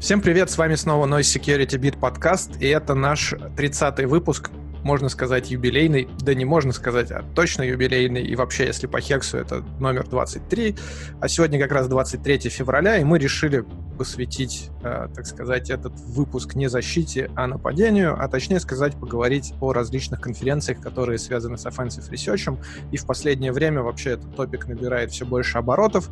[0.00, 4.50] Всем привет, с вами снова Noise Security Beat подкаст, и это наш 30-й выпуск,
[4.82, 9.36] можно сказать, юбилейный, да не можно сказать, а точно юбилейный, и вообще, если по Хексу,
[9.36, 10.74] это номер 23,
[11.20, 13.62] а сегодня как раз 23 февраля, и мы решили
[13.98, 19.74] посвятить, э, так сказать, этот выпуск не защите, а нападению, а точнее сказать, поговорить о
[19.74, 22.58] различных конференциях, которые связаны с offensive research,
[22.90, 26.08] и в последнее время вообще этот топик набирает все больше оборотов,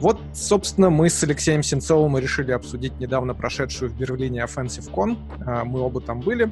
[0.00, 5.16] вот, собственно, мы с Алексеем Сенцовым решили обсудить недавно прошедшую в Берлине Offensive Con.
[5.46, 6.50] А, мы оба там были.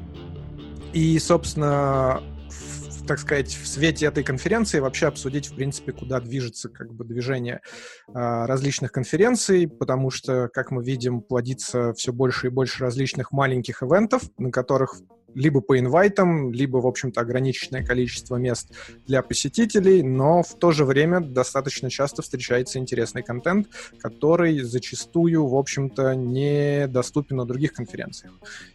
[0.95, 6.69] И, собственно, в, так сказать, в свете этой конференции вообще обсудить, в принципе, куда движется
[6.71, 7.61] как бы движение
[8.09, 13.83] э, различных конференций, потому что, как мы видим, плодится все больше и больше различных маленьких
[13.83, 15.01] ивентов, на которых
[15.35, 18.73] либо по инвайтам, либо, в общем-то, ограниченное количество мест
[19.07, 23.69] для посетителей, но в то же время достаточно часто встречается интересный контент,
[24.01, 28.33] который зачастую, в общем-то, недоступен на других конференциях.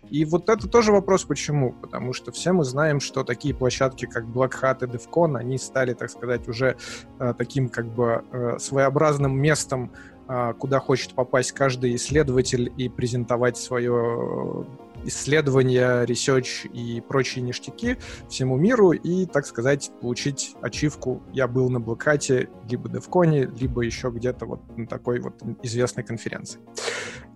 [0.10, 1.74] И вот это тоже вопрос, почему?
[1.74, 5.94] Потому что все мы знаем, что такие площадки, как Black Hat и DevCon, они стали,
[5.94, 6.78] так сказать, уже
[7.20, 9.92] э, таким как бы э, своеобразным местом,
[10.28, 14.66] э, куда хочет попасть каждый исследователь и презентовать свое
[15.06, 17.98] исследования, research и прочие ништяки
[18.28, 24.10] всему миру и, так сказать, получить ачивку «Я был на блокате» либо DevCon, либо еще
[24.10, 26.60] где-то вот на такой вот известной конференции.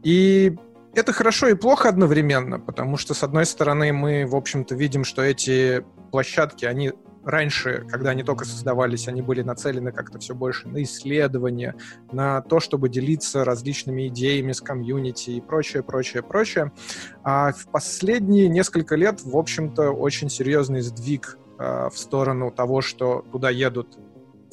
[0.04, 0.56] И
[0.96, 5.24] это хорошо и плохо одновременно, потому что, с одной стороны, мы, в общем-то, видим, что
[5.24, 6.94] эти площадки, они
[7.24, 11.76] раньше, когда они только создавались, они были нацелены как-то все больше на исследование,
[12.12, 16.72] на то, чтобы делиться различными идеями с комьюнити и прочее, прочее, прочее.
[17.24, 23.26] А в последние несколько лет, в общем-то, очень серьезный сдвиг э, в сторону того, что
[23.32, 23.98] туда едут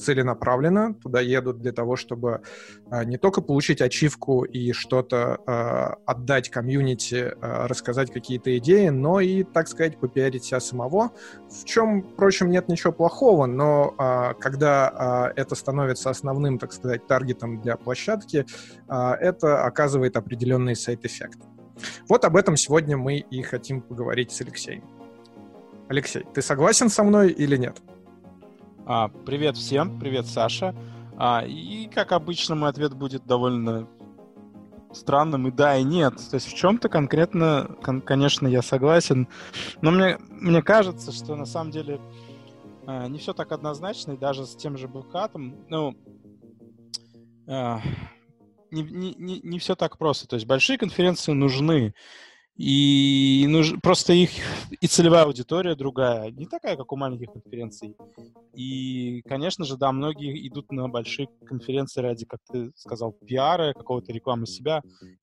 [0.00, 2.42] целенаправленно туда едут для того, чтобы
[2.90, 9.20] а, не только получить ачивку и что-то а, отдать комьюнити, а, рассказать какие-то идеи, но
[9.20, 11.10] и, так сказать, попиарить себя самого,
[11.48, 13.94] в чем, впрочем, нет ничего плохого, но
[14.40, 18.46] когда это становится основным, так сказать, таргетом для площадки,
[18.88, 21.38] это оказывает определенный сайт-эффект.
[22.08, 24.84] Вот об этом сегодня мы и хотим поговорить с Алексеем.
[25.88, 27.82] Алексей, ты согласен со мной или нет?
[28.92, 30.74] А, привет всем, привет, Саша.
[31.16, 33.88] А, и, как обычно, мой ответ будет довольно
[34.92, 36.16] странным и да, и нет.
[36.16, 39.28] То есть в чем-то конкретно, кон- конечно, я согласен.
[39.80, 42.00] Но мне, мне кажется, что на самом деле
[42.88, 45.94] э, не все так однозначно, и даже с тем же Бухатом, ну,
[47.46, 47.76] э,
[48.72, 50.26] не, не, не, не все так просто.
[50.26, 51.94] То есть большие конференции нужны,
[52.60, 53.72] и нуж...
[53.82, 54.32] просто их
[54.82, 57.96] и целевая аудитория другая, не такая, как у маленьких конференций.
[58.52, 64.12] И, конечно же, да, многие идут на большие конференции ради, как ты сказал, пиара, какого-то
[64.12, 64.82] рекламы себя.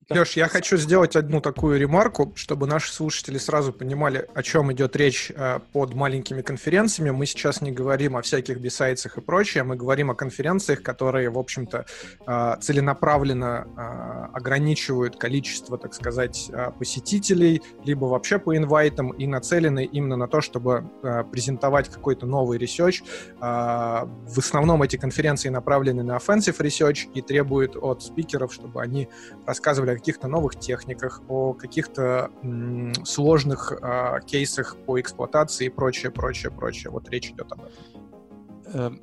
[0.10, 4.96] Леш, я хочу сделать одну такую ремарку, чтобы наши слушатели сразу понимали, о чем идет
[4.96, 7.12] речь э, под маленькими конференциями.
[7.12, 11.38] Мы сейчас не говорим о всяких бисайцах и прочее, мы говорим о конференциях, которые, в
[11.38, 11.86] общем-то,
[12.26, 16.50] э, целенаправленно э, ограничивают количество, так сказать,
[16.80, 22.26] посетителей посетителей, либо вообще по инвайтам и нацелены именно на то, чтобы э, презентовать какой-то
[22.26, 23.04] новый research.
[23.42, 29.08] Э, в основном эти конференции направлены на offensive research и требуют от спикеров, чтобы они
[29.46, 36.12] рассказывали о каких-то новых техниках, о каких-то м, сложных э, кейсах по эксплуатации и прочее,
[36.12, 36.92] прочее, прочее.
[36.92, 37.72] Вот речь идет об этом.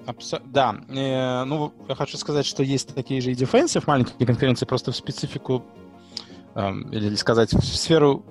[0.06, 0.40] Абсо...
[0.44, 4.92] Да, э, ну, я хочу сказать, что есть такие же и defensive маленькие конференции, просто
[4.92, 5.64] в специфику
[6.56, 8.24] или сказать, в сферу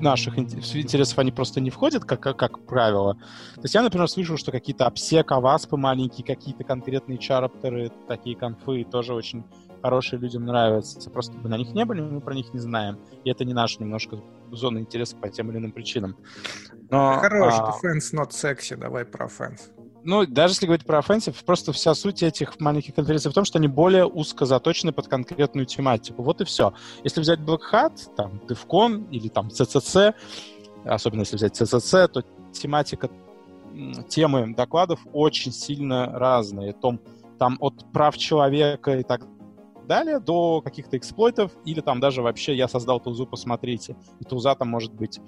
[0.00, 3.14] наших интересов они просто не входят, как, как, как правило.
[3.54, 8.84] То есть я, например, слышал, что какие-то обсек, аваспы маленькие, какие-то конкретные чараптеры, такие конфы
[8.84, 9.44] тоже очень
[9.80, 11.10] хорошие людям нравятся.
[11.10, 12.98] Просто мы на них не были, мы про них не знаем.
[13.24, 14.18] И это не наша немножко
[14.50, 16.16] зона интереса по тем или иным причинам.
[16.90, 17.70] Но, Хорош, а...
[17.70, 19.70] defense not sexy, давай про offense.
[20.04, 23.58] Ну, даже если говорить про offensive, просто вся суть этих маленьких конференций в том, что
[23.58, 26.22] они более узко заточены под конкретную тематику.
[26.22, 26.74] Вот и все.
[27.04, 30.14] Если взять Black Hat, там, DevCon или там CCC,
[30.84, 33.10] особенно если взять CCC, то тематика,
[34.08, 36.72] темы докладов очень сильно разные.
[36.72, 37.00] Том,
[37.38, 39.26] там от прав человека и так
[39.86, 43.96] далее до каких-то эксплойтов или там даже вообще я создал тулзу, посмотрите.
[44.20, 45.20] И тулза там может быть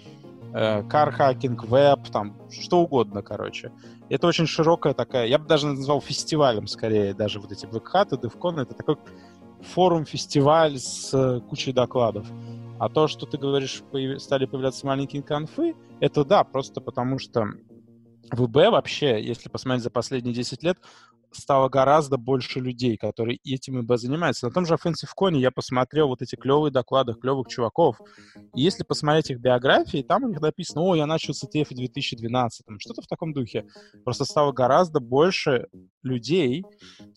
[0.54, 3.72] кархакинг, веб, там, что угодно, короче.
[4.08, 8.60] Это очень широкая такая, я бы даже назвал фестивалем скорее, даже вот эти и DevCon,
[8.62, 8.96] это такой
[9.62, 12.26] форум-фестиваль с э, кучей докладов.
[12.78, 14.20] А то, что ты говоришь, появ...
[14.20, 17.48] стали появляться маленькие конфы, это да, просто потому что
[18.30, 20.78] ВБ вообще, если посмотреть за последние 10 лет,
[21.36, 24.46] стало гораздо больше людей, которые этим и занимаются.
[24.46, 28.00] На том же Offensive Con я посмотрел вот эти клевые доклады клевых чуваков.
[28.54, 31.74] И если посмотреть их биографии, там у них написано, о, я начал с ETF в
[31.74, 33.66] 2012, что-то в таком духе.
[34.04, 35.68] Просто стало гораздо больше
[36.02, 36.64] людей,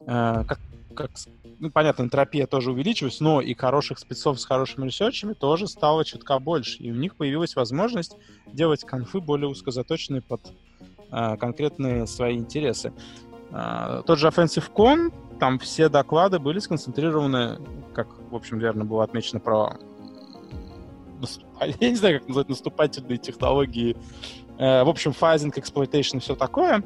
[0.02, 0.60] э, как,
[0.96, 1.12] как,
[1.60, 6.40] ну, понятно, энтропия тоже увеличилась, но и хороших спецов с хорошими ресерчами тоже стало чутка
[6.40, 6.78] больше.
[6.80, 8.16] И у них появилась возможность
[8.54, 10.42] делать конфы более узкозаточенные под
[11.12, 12.94] э, конкретные свои интересы.
[13.52, 17.60] Э, тот же Offensive Con, там все доклады были сконцентрированы,
[17.94, 19.78] как, в общем, верно было отмечено про
[21.80, 23.96] я не знаю, как назвать наступательные технологии.
[24.58, 26.84] Э, в общем, fuzzing, exploitation и все такое.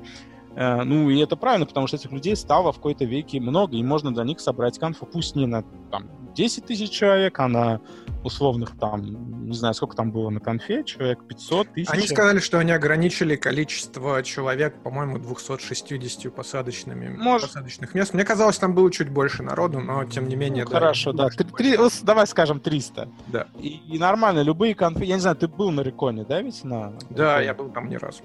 [0.56, 3.84] Э, ну, и это правильно, потому что этих людей стало в какой-то веке много, и
[3.84, 7.82] можно для них собрать конфу, пусть не на там, 10 тысяч человек, а на
[8.24, 11.90] условных там, не знаю, сколько там было на конфе, человек 500 тысяч.
[11.90, 17.48] Они сказали, что они ограничили количество человек, по-моему, 260 посадочными, Может...
[17.48, 18.14] посадочных мест.
[18.14, 20.66] Мне казалось, там было чуть больше народу, но тем не менее...
[20.66, 21.30] Ну, да, хорошо, да.
[21.30, 23.10] Три, три, давай скажем 300.
[23.28, 23.48] Да.
[23.60, 25.06] И, и нормально, любые конфы...
[25.06, 26.64] Я не знаю, ты был на Реконе, да, ведь?
[26.64, 26.94] На...
[27.10, 28.22] Да, я был там не раз.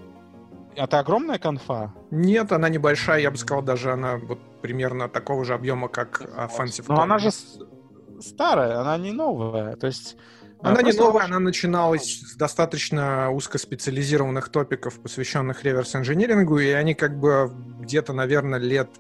[0.77, 1.95] Это огромная конфа?
[2.11, 6.85] Нет, она небольшая, я бы сказал, даже она вот примерно такого же объема, как Offensive.
[6.89, 7.31] Но она же
[8.21, 9.77] старая, она не новая.
[9.77, 10.17] То есть
[10.61, 17.51] она не новая, она начиналась с достаточно узкоспециализированных топиков, посвященных реверс-инжинирингу, и они как бы
[17.81, 18.91] где-то, наверное, лет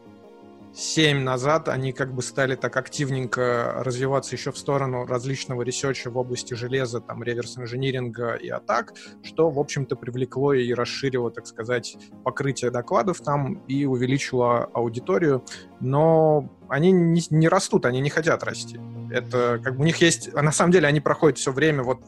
[0.76, 6.11] 7 назад они как бы стали так активненько развиваться еще в сторону различного research а
[6.11, 8.93] в области железа, там, reverse engineering а и атак,
[9.23, 15.43] что, в общем-то, привлекло и расширило, так сказать, покрытие докладов там и увеличило аудиторию.
[15.81, 18.79] Но они не, не растут, они не хотят расти.
[19.11, 20.29] Это как бы у них есть...
[20.34, 22.00] А на самом деле они проходят все время вот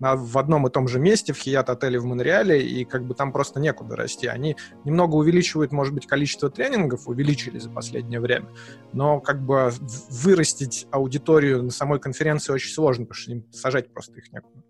[0.00, 3.32] на, в одном и том же месте, в Hyatt-отеле в Монреале, и как бы там
[3.32, 4.26] просто некуда расти.
[4.26, 8.48] Они немного увеличивают, может быть, количество тренингов, увеличили за последнее время,
[8.92, 9.72] но как бы
[10.10, 14.62] вырастить аудиторию на самой конференции очень сложно, потому что им сажать просто их некуда.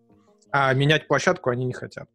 [0.51, 2.09] А менять площадку они не хотят.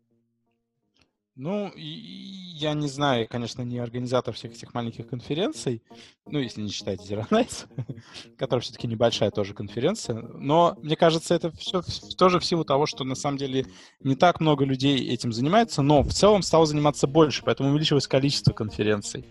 [1.35, 5.81] Ну, я не знаю, конечно, не организатор всех этих маленьких конференций,
[6.25, 7.67] ну, если не считать Zero Nights,
[8.37, 11.81] которая все-таки небольшая тоже конференция, но мне кажется, это все
[12.17, 13.65] тоже в силу того, что на самом деле
[14.01, 18.51] не так много людей этим занимается, но в целом стало заниматься больше, поэтому увеличилось количество
[18.51, 19.25] конференций.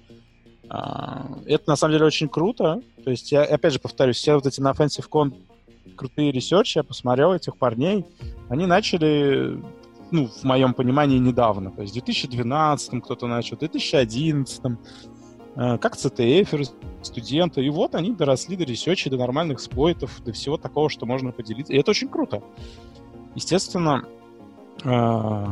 [0.70, 2.80] А, это на самом деле очень круто.
[3.04, 5.34] То есть я, опять же, повторюсь, все вот эти на Offensive Con
[5.96, 8.06] крутые ресерчи, я посмотрел этих парней,
[8.48, 9.60] они начали
[10.10, 11.70] ну, в моем понимании, недавно.
[11.70, 14.60] То есть в 2012 кто-то начал, в 2011
[15.56, 16.70] э, как CTF,
[17.02, 17.64] студенты.
[17.64, 21.72] И вот они доросли до ресечи, до нормальных сплойтов, до всего такого, что можно поделиться.
[21.72, 22.42] И это очень круто.
[23.34, 24.04] Естественно,
[24.84, 25.46] э,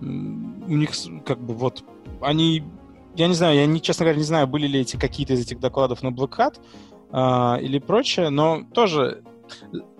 [0.00, 0.90] у них
[1.24, 1.84] как бы вот
[2.20, 2.64] они...
[3.16, 5.58] Я не знаю, я, не, честно говоря, не знаю, были ли эти какие-то из этих
[5.58, 6.60] докладов на Black Hat
[7.12, 9.22] э, или прочее, но тоже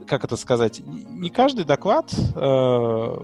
[0.06, 3.16] как это сказать, не каждый доклад э,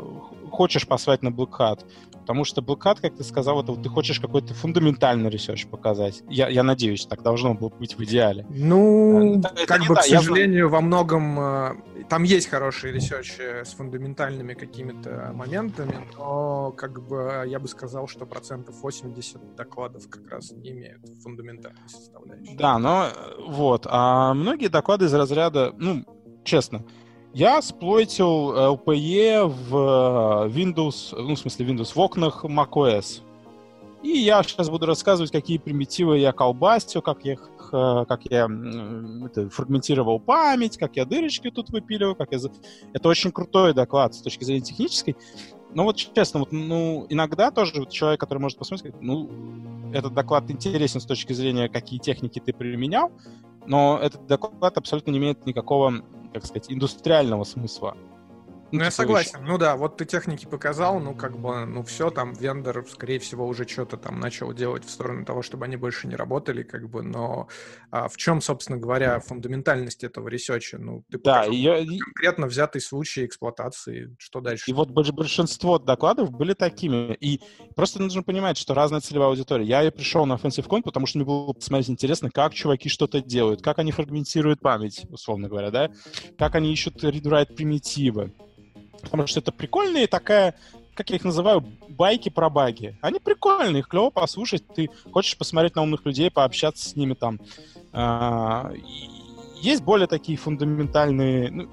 [0.56, 3.88] хочешь послать на Black Hat, потому что Black Hat, как ты сказал, это вот ты
[3.88, 6.22] хочешь какой-то фундаментальный research показать.
[6.28, 8.46] Я, я надеюсь, так должно было быть в идеале.
[8.48, 11.74] Ну, это, как это бы, к сожалению, во многом э,
[12.08, 18.24] там есть хорошие ресерчи с фундаментальными какими-то моментами, но как бы я бы сказал, что
[18.24, 22.56] процентов 80 докладов как раз не имеют фундаментальной составляющей.
[22.56, 23.08] Да, но
[23.46, 23.86] вот.
[23.90, 26.04] А многие доклады из разряда, ну,
[26.44, 26.84] честно,
[27.36, 33.20] я сплойтил LPE в э, Windows, ну, в смысле Windows, в окнах macOS.
[34.02, 38.48] И я сейчас буду рассказывать, какие примитивы я колбасил, как я, э, как я
[39.26, 42.38] это, фрагментировал память, как я дырочки тут выпиливаю, как я...
[42.94, 45.14] Это очень крутой доклад с точки зрения технической.
[45.74, 49.28] Но вот честно, вот, ну, иногда тоже вот человек, который может посмотреть, ну,
[49.92, 53.12] этот доклад интересен с точки зрения, какие техники ты применял,
[53.66, 56.02] но этот доклад абсолютно не имеет никакого
[56.36, 57.96] как сказать, индустриального смысла.
[58.72, 59.38] Ну, ну я согласен.
[59.40, 59.48] Еще.
[59.48, 63.46] Ну да, вот ты техники показал, ну как бы, ну все, там вендор, скорее всего,
[63.46, 67.02] уже что-то там начал делать в сторону того, чтобы они больше не работали, как бы,
[67.02, 67.48] но
[67.90, 70.78] а в чем, собственно говоря, фундаментальность этого research а?
[70.78, 71.84] Ну, ты да, я...
[71.84, 74.68] конкретно взятый случай эксплуатации, что дальше?
[74.68, 77.40] И вот большинство докладов были такими, и
[77.76, 79.64] просто нужно понимать, что разная целевая аудитория.
[79.64, 83.78] Я пришел на OffensiveCon, потому что мне было посмотреть интересно, как чуваки что-то делают, как
[83.78, 85.90] они фрагментируют память, условно говоря, да,
[86.36, 88.32] как они ищут read примитивы,
[89.02, 90.54] потому что это прикольные такая,
[90.94, 92.98] как я их называю, байки про баги.
[93.00, 94.66] Они прикольные, их клево послушать.
[94.74, 97.40] Ты хочешь посмотреть на умных людей, пообщаться с ними там.
[97.92, 98.72] А,
[99.60, 101.68] есть более такие фундаментальные, ну,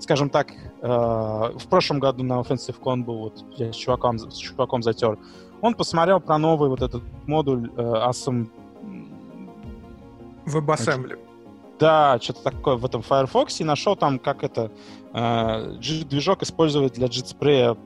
[0.00, 4.36] скажем так, а, в прошлом году на Offensive Con был, вот я с чуваком, с
[4.36, 5.18] чуваком затер.
[5.60, 8.48] Он посмотрел про новый вот этот модуль uh, Awesome
[10.46, 11.18] WebAssembly.
[11.78, 14.72] Да, что-то такое в этом Firefox, и нашел там, как это
[15.12, 15.76] э,
[16.08, 17.78] движок использовать для JetSpray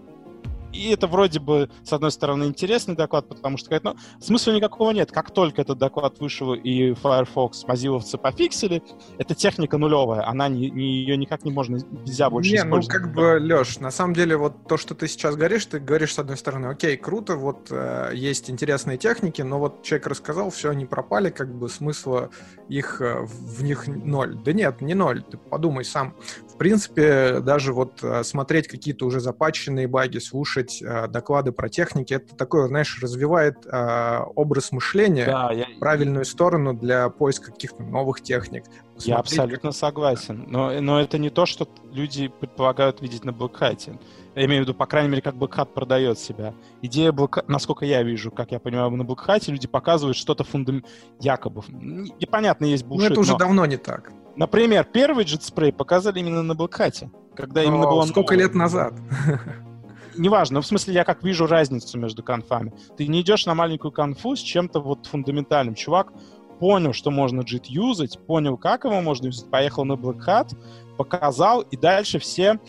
[0.73, 5.13] и это вроде бы, с одной стороны, интересный доклад, потому что ну, смысла никакого нет.
[5.13, 8.83] Как только этот доклад вышел и Firefox мазиловцы пофиксили,
[9.19, 12.95] эта техника нулевая, она не, не, ее никак не можно, нельзя больше не, ну, использовать.
[12.95, 16.15] ну как бы, Леш, на самом деле вот то, что ты сейчас говоришь, ты говоришь
[16.15, 20.71] с одной стороны, окей, круто, вот э, есть интересные техники, но вот человек рассказал, все,
[20.71, 22.31] они пропали, как бы смысла
[22.69, 24.37] их э, в них ноль.
[24.43, 26.15] Да нет, не ноль, ты подумай сам.
[26.49, 31.69] В принципе, даже вот э, смотреть какие-то уже запаченные баги, слушать слушать э, доклады про
[31.69, 35.67] техники, это такое, знаешь, развивает э, образ мышления да, я...
[35.67, 38.65] в правильную сторону для поиска каких-то новых техник.
[38.65, 39.79] Посмотреть, я абсолютно как...
[39.79, 40.45] согласен.
[40.49, 43.99] Но, но это не то, что люди предполагают видеть на Black
[44.35, 46.55] Я имею в виду, по крайней мере, как Hat продает себя.
[46.83, 50.85] Идея Black насколько я вижу, как я понимаю, на Hat люди показывают что-то фундам...
[51.21, 51.63] якобы.
[51.69, 53.39] Непонятно, есть bullshit, Ну, это уже но...
[53.39, 54.13] давно не так.
[54.35, 58.03] Например, первый JetSpray показали именно на Hat, когда но именно было...
[58.03, 58.95] Сколько лет назад?
[60.17, 62.73] неважно, в смысле, я как вижу разницу между конфами.
[62.97, 65.75] Ты не идешь на маленькую конфу с чем-то вот фундаментальным.
[65.75, 66.13] Чувак
[66.59, 70.57] понял, что можно JIT юзать, понял, как его можно юзать, поехал на Black Hat,
[70.97, 72.61] показал, и дальше все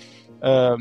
[0.41, 0.75] э,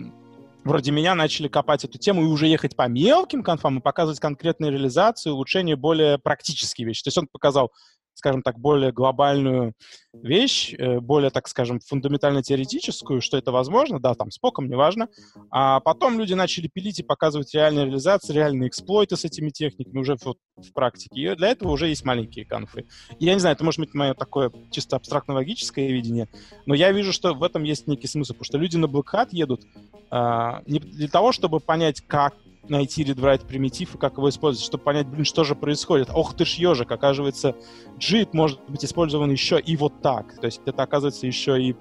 [0.64, 4.70] вроде меня начали копать эту тему и уже ехать по мелким конфам и показывать конкретные
[4.70, 7.02] реализации, улучшения, более практические вещи.
[7.02, 7.72] То есть он показал
[8.14, 9.72] скажем так, более глобальную
[10.12, 15.08] вещь, э, более, так скажем, фундаментально-теоретическую, что это возможно, да, там, с поком, неважно.
[15.50, 20.16] А потом люди начали пилить и показывать реальные реализации, реальные эксплойты с этими техниками уже
[20.24, 21.20] вот в практике.
[21.20, 22.86] И для этого уже есть маленькие конфы.
[23.18, 26.28] И я не знаю, это может быть мое такое чисто абстрактно-логическое видение,
[26.66, 29.62] но я вижу, что в этом есть некий смысл, потому что люди на Hat едут
[30.10, 32.34] а, не для того, чтобы понять, как
[32.68, 36.10] найти read-write примитив и как его использовать, чтобы понять, блин, что же происходит.
[36.14, 37.54] Ох ты ж ежик, оказывается,
[37.98, 40.38] JIT может быть использован еще и вот так.
[40.40, 41.76] То есть это оказывается еще и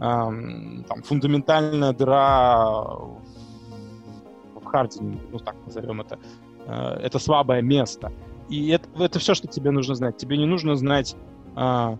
[0.00, 2.84] эм, там, фундаментальная дыра
[4.54, 6.18] в хардине, ну так назовем это.
[6.66, 8.12] Э, это слабое место.
[8.48, 10.16] И это, это все, что тебе нужно знать.
[10.16, 11.16] Тебе не нужно знать
[11.56, 11.96] э,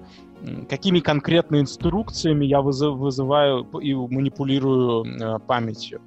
[0.69, 6.01] какими конкретно инструкциями я вызываю и манипулирую э, памятью.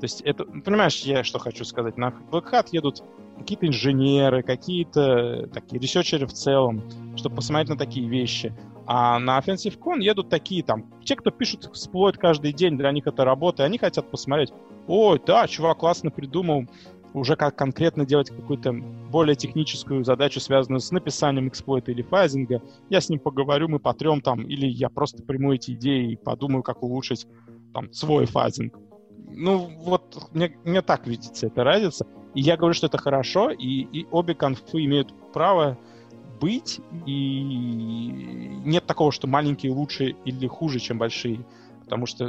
[0.00, 3.02] То есть это, понимаешь, я что хочу сказать, на Black Hat едут
[3.38, 6.82] какие-то инженеры, какие-то такие ресерчеры в целом,
[7.16, 8.54] чтобы посмотреть на такие вещи.
[8.86, 13.06] А на Offensive Con едут такие там, те, кто пишут эксплойт каждый день, для них
[13.06, 14.52] это работа, и они хотят посмотреть,
[14.86, 16.66] ой, да, чувак классно придумал,
[17.14, 18.72] уже как конкретно делать какую-то
[19.10, 22.62] более техническую задачу, связанную с написанием эксплойта или фазинга.
[22.90, 26.62] Я с ним поговорю, мы потрем там, или я просто приму эти идеи и подумаю,
[26.62, 27.26] как улучшить
[27.72, 28.78] там свой фазинг
[29.28, 32.06] ну, вот мне, мне так видится эта разница.
[32.34, 35.78] И я говорю, что это хорошо, и, и обе конфы имеют право
[36.40, 38.06] быть, и
[38.64, 41.44] нет такого, что маленькие лучше или хуже, чем большие.
[41.84, 42.26] Потому что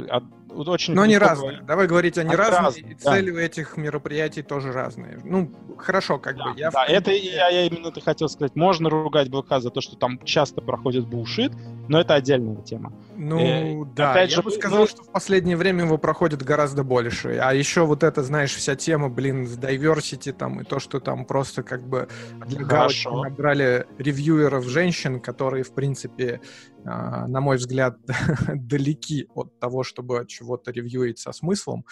[0.50, 0.94] очень...
[0.94, 1.60] Но они разные.
[1.62, 3.12] Давай говорить, они, они разные, разные, и да.
[3.12, 5.20] цели у этих мероприятий тоже разные.
[5.24, 6.58] Ну, хорошо, как да, бы.
[6.58, 6.88] Я да, в...
[6.88, 8.56] это я, я именно это хотел сказать.
[8.56, 11.52] Можно ругать БК за то, что там часто проходит булшит,
[11.88, 12.92] но это отдельная тема.
[13.16, 14.86] Ну, э, да, опять я же, бы сказал, ну...
[14.86, 17.38] что в последнее время его проходит гораздо больше.
[17.40, 21.24] А еще вот это, знаешь, вся тема, блин, с diversity там, и то, что там
[21.24, 22.08] просто как бы
[22.46, 26.40] для галочки набрали ревьюеров женщин, которые, в принципе,
[26.84, 27.98] а, на мой взгляд,
[28.54, 31.84] далеки от того, чтобы чего-то ревьюить со смыслом.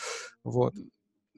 [0.45, 0.75] Вот.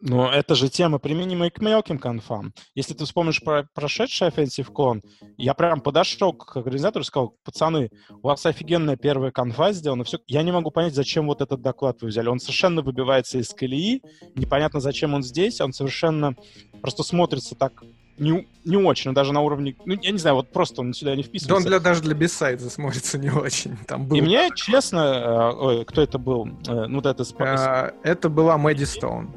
[0.01, 2.53] Но это же тема применима и к мелким конфам.
[2.77, 5.01] Если ты вспомнишь про прошедший Offensive Con,
[5.37, 7.91] я прям подошел к организатору и сказал, пацаны,
[8.23, 10.19] у вас офигенная первая конфа сделана, все.
[10.29, 12.29] Я не могу понять, зачем вот этот доклад вы взяли.
[12.29, 14.03] Он совершенно выбивается из колеи,
[14.37, 16.37] непонятно, зачем он здесь, он совершенно
[16.81, 17.83] просто смотрится так
[18.19, 21.23] не, не очень, даже на уровне, ну, я не знаю, вот просто он сюда не
[21.23, 21.49] вписывается.
[21.49, 23.77] Да он для, даже для бессайда смотрится не очень.
[23.87, 24.17] Там был...
[24.17, 26.49] И мне, честно, э, ой, кто это был?
[26.67, 27.25] Э, ну, вот это...
[27.39, 29.31] А, это была Мэдди Стоун.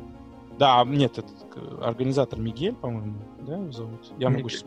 [0.58, 1.36] Да, нет, этот
[1.82, 4.12] организатор Мигель, по-моему, да, его зовут?
[4.20, 4.66] Я могу сейчас...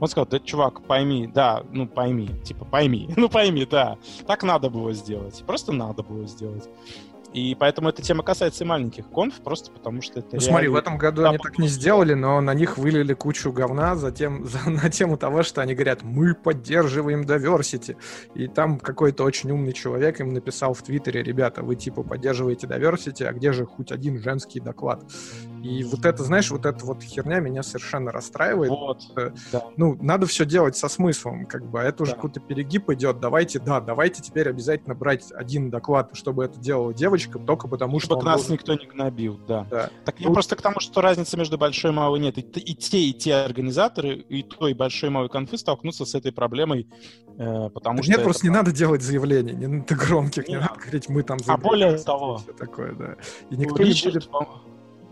[0.00, 4.68] Он сказал, да, чувак, пойми, да, ну пойми, типа пойми, ну пойми, да, так надо
[4.68, 6.68] было сделать, просто надо было сделать.
[7.32, 10.28] И поэтому эта тема касается и маленьких конф, просто потому что это...
[10.32, 10.48] Ну, реально...
[10.48, 14.46] смотри, в этом году они так не сделали, но на них вылили кучу говна затем,
[14.46, 17.96] за, на тему того, что они говорят, мы поддерживаем diversity.
[18.34, 23.24] И там какой-то очень умный человек им написал в Твиттере, ребята, вы типа поддерживаете diversity,
[23.24, 25.02] а где же хоть один женский доклад?
[25.62, 28.70] И вот это, знаешь, вот эта вот херня меня совершенно расстраивает.
[28.70, 29.64] Вот, да.
[29.76, 32.16] Ну, надо все делать со смыслом, как бы, а это уже Да.
[32.16, 33.20] какой-то перегиб идет.
[33.20, 38.14] Давайте, да, давайте теперь обязательно брать один доклад, чтобы это делала девочка, только потому что
[38.14, 39.66] Чтобы нас должен- никто не гнобил, да.
[39.70, 39.90] Да.
[40.04, 42.38] Так я Ну- просто к тому, что разницы между большой и малой нет.
[42.38, 46.14] И, и те, и те организаторы, и той, и большой, и малой конфы столкнутся с
[46.14, 46.88] этой проблемой,
[47.38, 48.10] э, потому Так что...
[48.10, 51.22] нет, это просто не надо делать заявлений, не надо громких, не Не надо говорить, мы
[51.22, 53.16] там А более того- и всё такое, да.
[53.50, 54.30] И никто Ричард, не будет...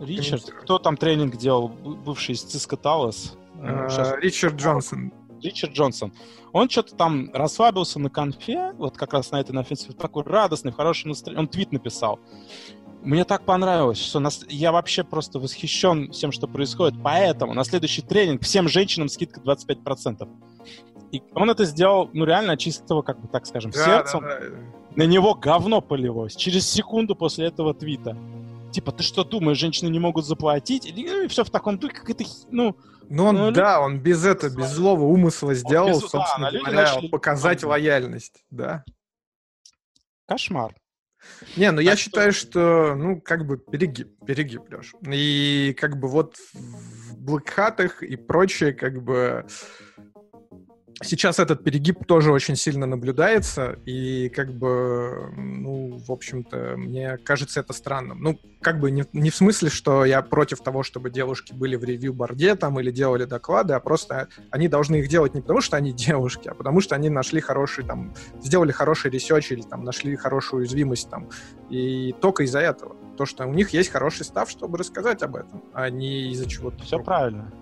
[0.01, 3.37] Ричард, кто там тренинг делал, бывший из Cisco Talos?
[3.63, 5.13] Э, А, щас- Ричард Джонсон.
[5.43, 6.13] Ричард Джонсон.
[6.53, 10.73] Он что-то там расслабился на конфе, вот как раз на этой на offensive, такой радостный,
[10.73, 11.41] в хорошем настроении.
[11.41, 12.19] Он твит написал.
[13.03, 14.45] Мне так понравилось, что нас...
[14.49, 17.01] я вообще просто восхищен всем, что происходит.
[17.03, 20.29] Поэтому на следующий тренинг всем женщинам скидка 25%.
[21.13, 24.21] И он это сделал, ну, реально от чистого, как бы так скажем, Да, сердцем.
[24.21, 24.47] да, да.
[24.97, 28.17] На него говно полилось через секунду после этого твита.
[28.73, 30.87] Типа, ты что думаешь, женщины не могут заплатить?
[30.87, 32.77] И, все в таком духе, как это, ну,
[33.09, 36.51] Ну, он, Ну, да, он без этого, без злого умысла сделал, без- да, собственно а
[36.53, 38.85] люди говоря, начали- показать лояльность, да.
[40.27, 40.75] кошмар.
[41.57, 44.95] Не, ну я Так считаю, что, ну, как бы перегиб, перегиб, Леш.
[45.07, 49.47] И как бы вот в блэкхатах и прочее, как бы
[51.03, 57.61] сейчас этот перегиб тоже очень сильно наблюдается, и как бы, ну, в общем-то, мне кажется
[57.61, 58.21] это странным.
[58.21, 61.85] Ну, как бы не, не в смысле, что я против того, чтобы девушки были в
[61.85, 65.61] review board е там или делали доклады, а просто они должны их делать не потому,
[65.61, 69.85] что они девушки, а потому что они нашли хороший там, сделали хороший research или там
[69.85, 71.31] нашли хорошую уязвимость там,
[71.71, 72.97] и только из-за этого.
[73.17, 76.79] То, что у них есть хороший stuff, чтобы рассказать об этом, а не из-за чего-то.
[76.85, 77.05] Все другого.
[77.05, 77.53] правильно.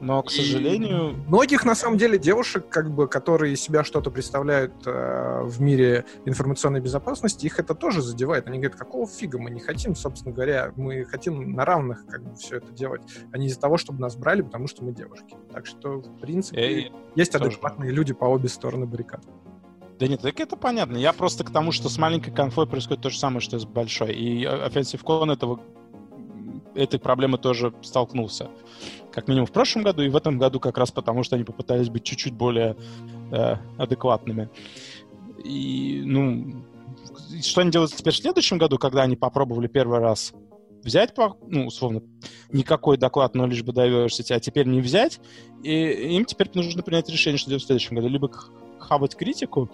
[0.00, 4.10] Но, к И сожалению, Многих, на самом деле, девушек, как бы, которые из себя что-то
[4.10, 8.46] представляют э, в мире информационной безопасности, их это тоже задевает.
[8.46, 12.36] Они говорят, какого фига мы не хотим, собственно говоря, мы хотим на равных как бы
[12.36, 15.36] все это делать, а не из-за того, чтобы нас брали, потому что мы девушки.
[15.52, 17.46] Так что, в принципе, э, есть тоже.
[17.46, 19.22] адекватные люди по обе стороны баррикад.
[19.98, 20.96] да нет, так это понятно.
[20.96, 23.64] Я просто к тому, что с маленькой конфой происходит то же самое, что и с
[23.64, 24.14] большой.
[24.14, 25.60] И э, Offensive Con этого,
[26.78, 28.48] этой проблемы тоже столкнулся.
[29.12, 31.88] Как минимум в прошлом году и в этом году как раз потому, что они попытались
[31.88, 32.76] быть чуть-чуть более
[33.32, 34.48] э, адекватными.
[35.44, 36.64] И, ну,
[37.42, 40.32] что они делают теперь в следующем году, когда они попробовали первый раз
[40.82, 41.14] взять,
[41.46, 42.02] ну, условно,
[42.50, 45.20] никакой доклад, но лишь бы diversity, а теперь не взять,
[45.62, 48.08] и им теперь нужно принять решение, что делать в следующем году.
[48.08, 48.30] Либо
[48.78, 49.70] хавать критику,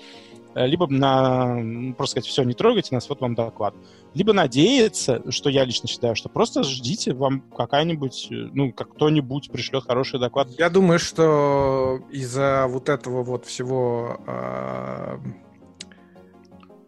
[0.55, 3.75] либо на, просто сказать, все, не трогайте нас, вот вам доклад.
[4.15, 9.51] Либо надеяться, что я лично считаю, что просто ждите, вам какая-нибудь, э, ну, как кто-нибудь
[9.51, 10.49] пришлет хороший доклад.
[10.59, 15.19] Я думаю, что из-за вот этого вот всего э,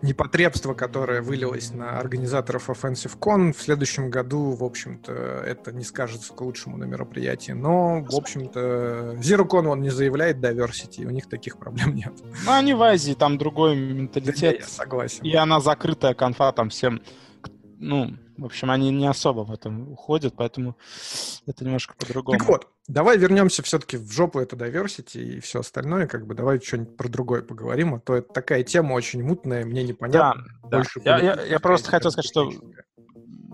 [0.02, 6.32] непотребства, которое вылилось на организаторов Offensive Con, в следующем году, в общем-то, это не скажется
[6.32, 7.52] к лучшему на мероприятии.
[7.52, 12.12] Но, в общем-то, ZeroCon он не заявляет diversity, у них таких проблем нет.
[12.44, 14.60] Ну, они в Азии, там другой Да, менталитет.
[14.60, 15.24] я согласен.
[15.24, 17.00] И она закрытая конфа, там всем,
[17.78, 20.76] ну, в общем, они не особо в этом уходят, поэтому
[21.46, 22.38] это немножко по-другому.
[22.38, 26.60] Так вот, давай вернемся все-таки в жопу это diversity и все остальное, как бы давай
[26.60, 30.44] что-нибудь про другое поговорим, а то это такая тема очень мутная, мне Да, непонятно.
[30.70, 30.76] да.
[30.78, 32.52] больше Я, я- я политическая, просто хотел сказать, что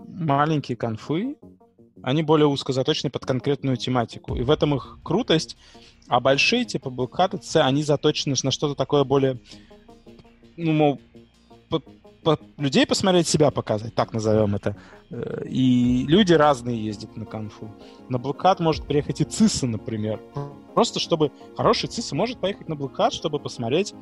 [0.07, 1.35] маленькие конфы,
[2.01, 4.35] они более узко заточены под конкретную тематику.
[4.35, 5.57] И в этом их крутость.
[6.09, 9.39] А большие, типа Black Hat, они заточены на что-то такое более,
[10.57, 11.01] ну, мол,
[12.57, 14.75] людей посмотреть, себя показать, так назовем это.
[15.09, 17.69] Э, И люди разные ездят на конфу.
[18.09, 20.19] На Hat может приехать и ЦИСа, например.
[20.73, 21.31] Просто чтобы...
[21.57, 23.93] Хороший ЦИСа может поехать на Hat, чтобы посмотреть,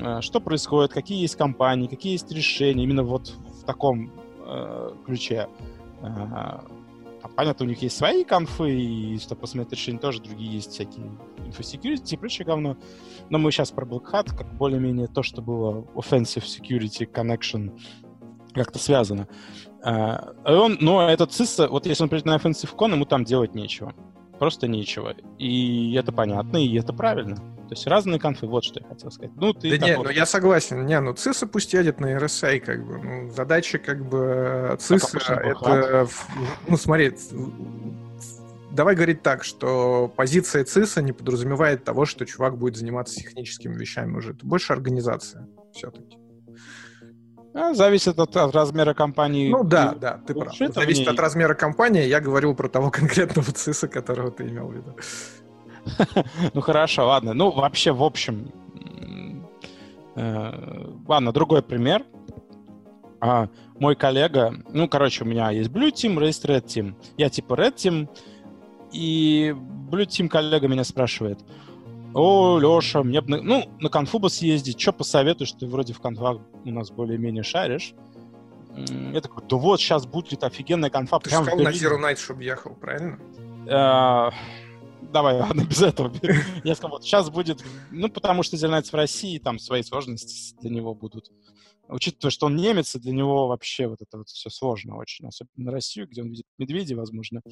[0.00, 2.84] э, что происходит, какие есть компании, какие есть решения.
[2.84, 4.10] Именно вот в таком
[4.46, 5.48] э, ключе.
[7.36, 11.10] Понятно, у них есть свои конфы, и чтобы посмотреть решения тоже другие есть всякие
[11.46, 12.76] инфосекьюрити и прочее говно.
[13.30, 17.78] Но мы сейчас про Black Hat, как более-менее то, что было Offensive Security Connection,
[18.52, 19.28] как-то связано.
[19.82, 23.54] А, он, но этот CISA, вот если он придет на Offensive Con, ему там делать
[23.54, 23.94] нечего.
[24.38, 25.14] Просто нечего.
[25.38, 27.51] И это понятно, и это правильно.
[27.72, 29.32] То есть разные конфы, вот что я хотел сказать.
[29.34, 30.84] Ну, ты Да не, такой- ну я согласен.
[30.84, 32.98] Не, ну ЦИСа пусть едет на RSA, как бы.
[32.98, 36.04] Ну, задача, как бы, ЦИСа, почему это...
[36.04, 36.28] в-
[36.68, 37.14] Ну, смотри,
[38.70, 44.18] давай говорить так, что позиция ЦИСа не подразумевает того, что чувак будет заниматься техническими вещами
[44.18, 44.32] уже.
[44.32, 46.18] Это больше организация все-таки.
[47.54, 49.50] А, зависит от, от размера компании.
[49.50, 50.54] Ну да, И- да, ты прав.
[50.60, 52.04] это Зависит от размера компании.
[52.04, 54.94] Я говорил про того конкретного ЦИСа, которого ты имел в виду.
[56.54, 57.34] Ну хорошо, ладно.
[57.34, 58.52] Ну, вообще, в общем,
[60.16, 62.04] э, ладно, другой пример.
[63.20, 66.94] А, мой коллега, ну, короче, у меня есть Blue Team, есть Red Team.
[67.16, 68.08] Я типа Red Team,
[68.92, 69.54] и
[69.90, 71.38] Blue Team коллега меня спрашивает,
[72.14, 76.38] о, Леша, мне бы, ну, на конфу бы съездить, что посоветуешь, ты вроде в конфах
[76.64, 77.94] у нас более-менее шаришь.
[78.76, 81.18] Я такой, да вот, сейчас будет офигенная конфа.
[81.18, 83.18] Ты сказал на Zero Night, чтобы ехал, правильно?
[85.12, 86.12] Давай, ладно, без этого.
[86.64, 90.70] Я сказал, вот сейчас будет, ну, потому что Nights в России, там свои сложности для
[90.70, 91.30] него будут
[91.88, 95.66] учитывая, что он немец, и для него вообще вот это вот все сложно очень, особенно
[95.66, 97.42] на Россию, где он видит медведей, возможно,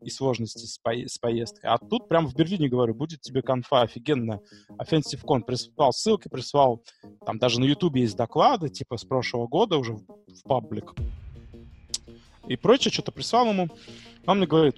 [0.00, 1.70] и сложности с, по с поездкой.
[1.70, 4.40] А тут прямо в Берлине, говорю, будет тебе конфа офигенно.
[4.70, 6.82] Offensive Con прислал ссылки, прислал,
[7.24, 10.94] там даже на Ютубе есть доклады, типа с прошлого года уже в, в паблик.
[12.48, 13.68] И прочее, что-то прислал ему.
[14.26, 14.76] Он мне говорит,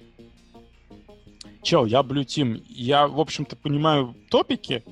[1.67, 4.83] чел, я Blue Team, я, в общем-то, понимаю топики,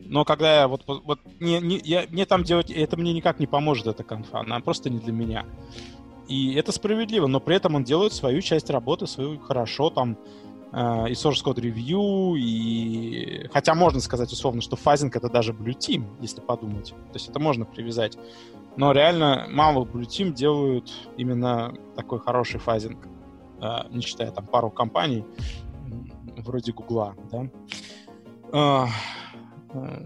[0.00, 3.46] но когда я вот, вот не, не, я, мне там делать, это мне никак не
[3.46, 5.44] поможет, эта конфа, она просто не для меня.
[6.28, 10.18] И это справедливо, но при этом он делает свою часть работы, свою хорошо, там,
[10.72, 13.48] э, и source code review, и...
[13.52, 16.88] Хотя можно сказать условно, что фазинг— это даже Blue Team, если подумать.
[16.88, 18.18] То есть это можно привязать.
[18.76, 23.06] Но реально мало Blue Team делают именно такой хороший фазинг,
[23.60, 25.24] э, не считая там пару компаний,
[26.46, 27.50] вроде Гугла, да.
[28.50, 28.88] Uh,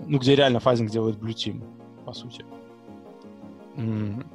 [0.07, 1.63] ну, где реально фазинг делает Blue Team,
[2.05, 2.45] по сути.
[3.77, 4.27] Mm.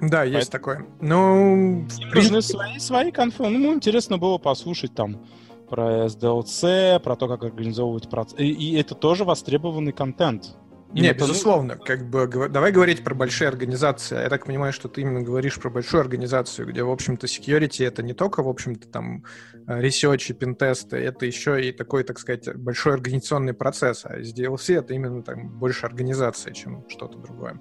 [0.00, 0.38] Да, Поэтому...
[0.38, 0.86] есть такое.
[1.00, 2.42] Ну, в принципе...
[2.42, 3.48] свои, свои конфы.
[3.48, 5.24] Ну, интересно было послушать там
[5.68, 8.38] про SDLC, про то, как организовывать процесс.
[8.38, 10.56] И, и это тоже востребованный контент.
[10.94, 11.76] Не, безусловно.
[11.76, 14.22] Как бы, давай говорить про большие организации.
[14.22, 18.02] Я так понимаю, что ты именно говоришь про большую организацию, где, в общем-то, security— это
[18.02, 19.24] не только, в общем-то, там,
[19.66, 24.04] research и пентесты, это еще и такой, так сказать, большой организационный процесс.
[24.04, 27.60] А SDLC— это именно там больше организация, чем что-то другое.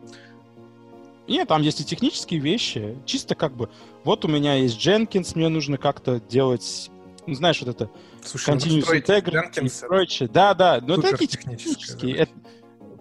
[1.28, 2.98] Нет, там есть и технические вещи.
[3.06, 3.70] Чисто как бы,
[4.04, 6.92] вот у меня есть Jenkins, мне нужно как-то делать,
[7.26, 7.90] ну, знаешь, вот это
[8.24, 10.30] Слушай, continuous integrity и прочее.
[10.32, 12.18] Да, да, но это такие технические.
[12.18, 12.32] Это,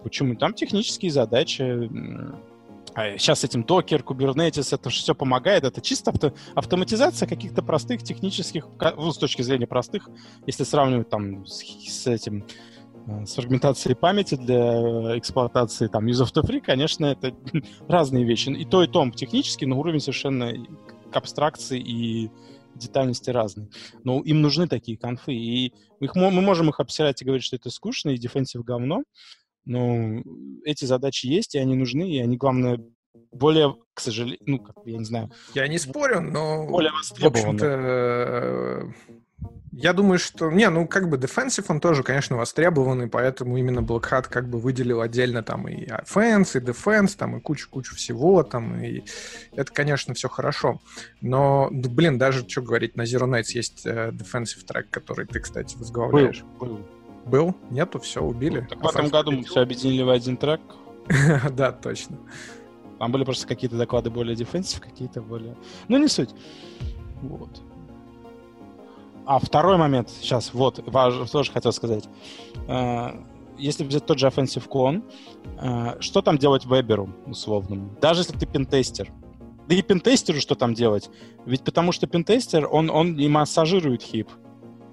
[0.03, 0.35] Почему?
[0.35, 1.89] Там технические задачи.
[3.17, 5.63] Сейчас с этим докер, Kubernetes, это все помогает.
[5.63, 10.09] Это чисто авто, автоматизация каких-то простых технических, ну, с точки зрения простых,
[10.45, 12.45] если сравнивать там с, с этим,
[13.07, 17.33] э, с фрагментацией памяти для эксплуатации там use of the free, конечно, это
[17.87, 18.49] разные вещи.
[18.49, 20.53] И то, и то технически, но уровень совершенно
[21.11, 22.29] абстракции и
[22.75, 23.69] детальности разные.
[24.03, 25.33] Но им нужны такие конфы.
[25.33, 29.03] И их, мы можем их обсирать и говорить, что это скучно и дефенсив говно,
[29.65, 30.21] но
[30.65, 32.79] эти задачи есть, и они нужны, и они, главное,
[33.31, 35.31] более, к сожалению, ну, как я не знаю.
[35.53, 36.67] Я не спорю, но...
[36.67, 38.91] Более В общем-то, э,
[39.71, 40.51] я думаю, что...
[40.51, 44.59] Не, ну, как бы Defensive, он тоже, конечно, востребованный, поэтому именно Black Hat как бы
[44.59, 49.03] выделил отдельно там и Offense, и Defense, там и кучу-кучу всего там, и
[49.51, 50.79] это, конечно, все хорошо.
[51.21, 55.75] Но, блин, даже, что говорить, на Zero Nights есть э, Defensive трек, который ты, кстати,
[55.75, 56.43] возглавляешь.
[56.59, 56.85] Был, был.
[57.25, 57.55] Был?
[57.69, 58.67] Нету, все, убили.
[58.69, 60.61] Так в этом году мы все объединили в один трек.
[61.51, 62.17] да, точно.
[62.99, 65.55] Там были просто какие-то доклады более дефенсив, какие-то более...
[65.87, 66.29] Ну, не суть.
[67.21, 67.61] Вот.
[69.25, 72.09] А второй момент, сейчас, вот, важно, тоже хотел сказать.
[72.67, 73.11] Э,
[73.57, 75.03] если взять тот же Offensive Con,
[75.61, 77.95] э, что там делать веберу условному?
[78.01, 79.11] Даже если ты пентестер.
[79.67, 81.09] Да и пентестеру что там делать?
[81.45, 84.29] Ведь потому что пентестер, он, он не массажирует хип.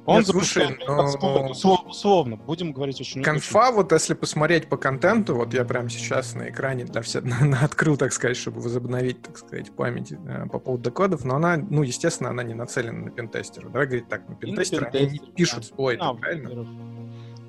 [0.07, 1.51] Он слушай, но...
[1.87, 3.23] условно, будем говорить очень...
[3.23, 3.77] Конфа, очень...
[3.77, 7.25] вот если посмотреть по контенту, вот я прямо сейчас на экране для всех
[7.63, 11.83] открыл, так сказать, чтобы возобновить, так сказать, память э, по поводу докладов, но она, ну,
[11.83, 13.69] естественно, она не нацелена на пентестера.
[13.69, 16.67] Давай говорить так, на пентестера они не пишут сплойты, да, правильно?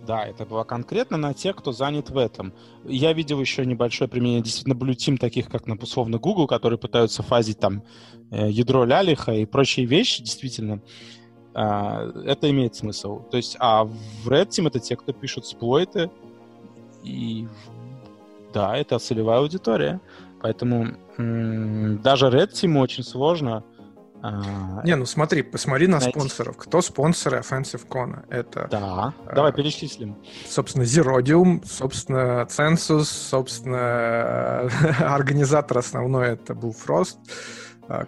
[0.06, 2.54] Да, это было конкретно на тех, кто занят в этом.
[2.84, 7.60] Я видел еще небольшое применение действительно Team, таких как, на условно, Google, которые пытаются фазить
[7.60, 7.84] там
[8.32, 10.82] э, ядро Лялиха и прочие вещи, действительно.
[11.54, 13.22] А, это имеет смысл.
[13.30, 16.10] То есть, а в Red Team это те, кто пишут сплойты,
[17.04, 17.48] и
[18.54, 20.00] да, это целевая аудитория.
[20.42, 23.64] Поэтому даже Red Team очень сложно.
[24.24, 26.12] А, Не, ну смотри, посмотри на найти.
[26.12, 26.56] спонсоров.
[26.58, 28.24] Кто спонсоры Offensive Con?
[28.30, 28.68] Это...
[28.70, 30.16] Да, а, давай перечислим.
[30.48, 37.18] Собственно, Zerodium, собственно, Census, собственно, организатор основной это был Frost.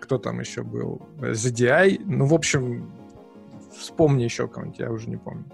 [0.01, 1.01] Кто там еще был?
[1.17, 2.01] ZDI.
[2.05, 2.91] Ну, в общем,
[3.77, 5.45] Вспомни еще кого-нибудь, я уже не помню.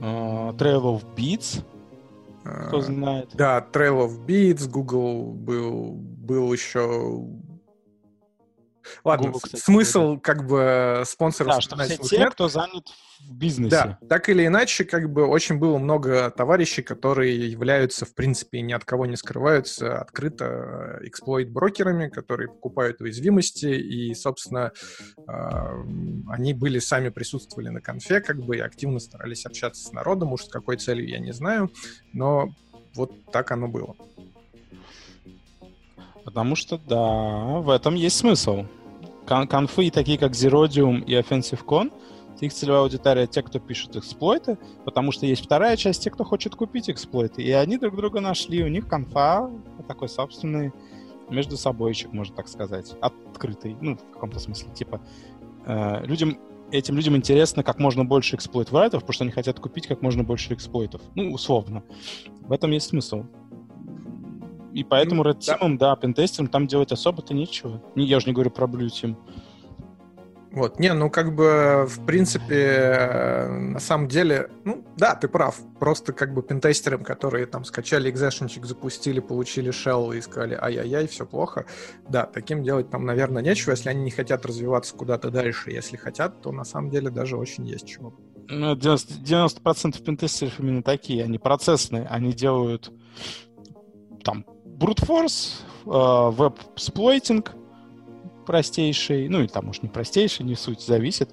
[0.00, 1.64] Uh, Trail of Beats.
[2.42, 3.30] Кто uh, знает.
[3.34, 7.24] Да, Trail of Beats, Google был, был еще...
[9.04, 11.54] Ладно, Google, кстати, смысл как бы спонсоров...
[11.54, 12.32] Да, что все те, нет.
[12.32, 12.88] кто занят
[13.20, 13.70] в бизнесе.
[13.70, 18.72] Да, так или иначе, как бы очень было много товарищей, которые являются, в принципе, ни
[18.72, 24.72] от кого не скрываются, открыто эксплойт-брокерами, которые покупают уязвимости, и, собственно,
[25.16, 25.32] э,
[26.28, 30.44] они были, сами присутствовали на конфе, как бы, и активно старались общаться с народом, уж
[30.44, 31.70] с какой целью, я не знаю,
[32.12, 32.54] но
[32.94, 33.94] вот так оно было.
[36.24, 38.64] Потому что, да, в этом есть смысл.
[39.26, 41.92] Кон конфы такие, как Zerodium и Offensive Con,
[42.40, 46.56] их целевая аудитория те, кто пишет эксплойты, потому что есть вторая часть, те, кто хочет
[46.56, 47.42] купить эксплойты.
[47.42, 49.48] И они друг друга нашли, у них конфа
[49.86, 50.72] такой собственный
[51.30, 55.00] между собойчик, можно так сказать, открытый, ну, в каком-то смысле, типа,
[55.66, 56.36] э, людям,
[56.72, 60.52] этим людям интересно как можно больше эксплойт-врайтов, потому что они хотят купить как можно больше
[60.52, 61.84] эксплойтов, ну, условно.
[62.40, 63.24] В этом есть смысл.
[64.72, 67.82] И поэтому Red Team, да, да пентестерам там делать особо-то нечего.
[67.94, 69.16] Я уже не говорю про Blue Team.
[70.52, 75.58] Вот, не, ну как бы, в принципе, на самом деле, ну да, ты прав.
[75.80, 81.24] Просто как бы пентестерам, которые там скачали экзешнчик, запустили, получили shell и сказали, ай-яй-яй, все
[81.24, 81.64] плохо.
[82.06, 85.70] Да, таким делать там, наверное, нечего, если они не хотят развиваться куда-то дальше.
[85.70, 88.14] Если хотят, то на самом деле даже очень есть чего.
[88.48, 89.22] Ну, 90%,
[89.64, 92.92] 90% пентестеров именно такие, они процессные, они делают
[94.22, 94.44] там
[94.90, 97.54] force, э, веб-сплойтинг
[98.46, 101.30] простейший, ну и там уж не простейший, не суть, зависит,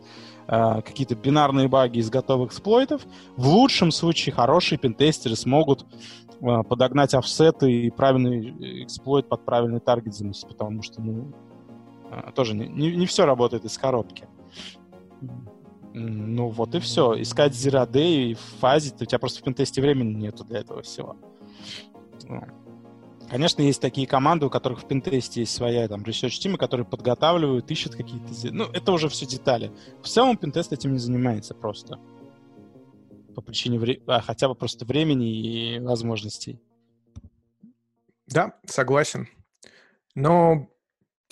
[0.47, 3.01] э, какие-то бинарные баги из готовых эксплойтов.
[3.35, 5.85] В лучшем случае хорошие пентестеры смогут
[6.41, 11.33] э, подогнать офсеты и правильный эксплойт под правильный таргет заместить, потому что, ну,
[12.33, 14.27] тоже не, не, не все работает из коробки.
[15.93, 17.19] Ну вот и все.
[17.21, 21.17] Искать Zero Day в фазе, у тебя просто в пентесте времени нету для этого всего.
[23.29, 27.69] Конечно, есть такие команды, у которых в пентесте есть своя там research team, которые подготавливают,
[27.69, 28.27] ищут какие-то...
[28.51, 29.71] Ну, это уже все детали.
[30.01, 31.99] В целом пентест этим не занимается просто.
[33.35, 34.01] По причине вре...
[34.07, 36.59] а, хотя бы просто времени и возможностей.
[38.25, 39.27] Да, согласен.
[40.15, 40.67] Но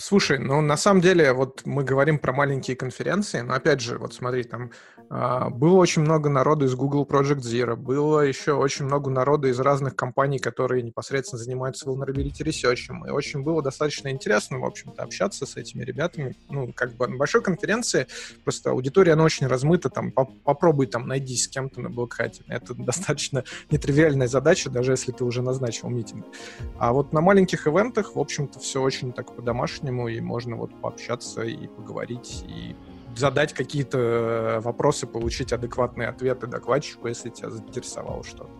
[0.00, 4.14] Слушай, ну на самом деле вот мы говорим про маленькие конференции, но опять же, вот
[4.14, 4.70] смотри, там
[5.10, 9.96] было очень много народу из Google Project Zero, было еще очень много народу из разных
[9.96, 15.56] компаний, которые непосредственно занимаются vulnerability research, и очень было достаточно интересно, в общем-то, общаться с
[15.56, 16.36] этими ребятами.
[16.50, 18.06] Ну, как бы на большой конференции
[18.44, 22.42] просто аудитория, она очень размыта, там, попробуй там найди с кем-то на блокхате.
[22.48, 26.26] Это достаточно нетривиальная задача, даже если ты уже назначил митинг.
[26.78, 31.42] А вот на маленьких ивентах, в общем-то, все очень так по-домашнему, и можно вот пообщаться
[31.42, 32.76] и поговорить, и
[33.16, 38.50] задать какие-то э, вопросы, получить адекватные ответы докладчику, если тебя заинтересовало что-то.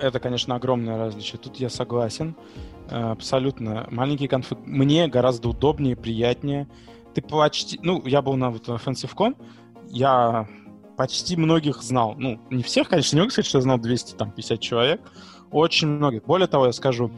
[0.00, 1.38] Это, конечно, огромное различие.
[1.38, 2.36] Тут я согласен.
[2.90, 3.86] Э, абсолютно.
[3.90, 6.68] Маленький конфиг мне гораздо удобнее, приятнее.
[7.14, 7.78] Ты почти...
[7.82, 9.36] Ну, я был на вот OffensiveCon,
[9.88, 10.48] я
[10.96, 12.14] почти многих знал.
[12.16, 15.00] Ну, не всех, конечно, не могу сказать, что я знал 250 человек.
[15.50, 16.24] Очень многих.
[16.24, 17.10] Более того, я скажу,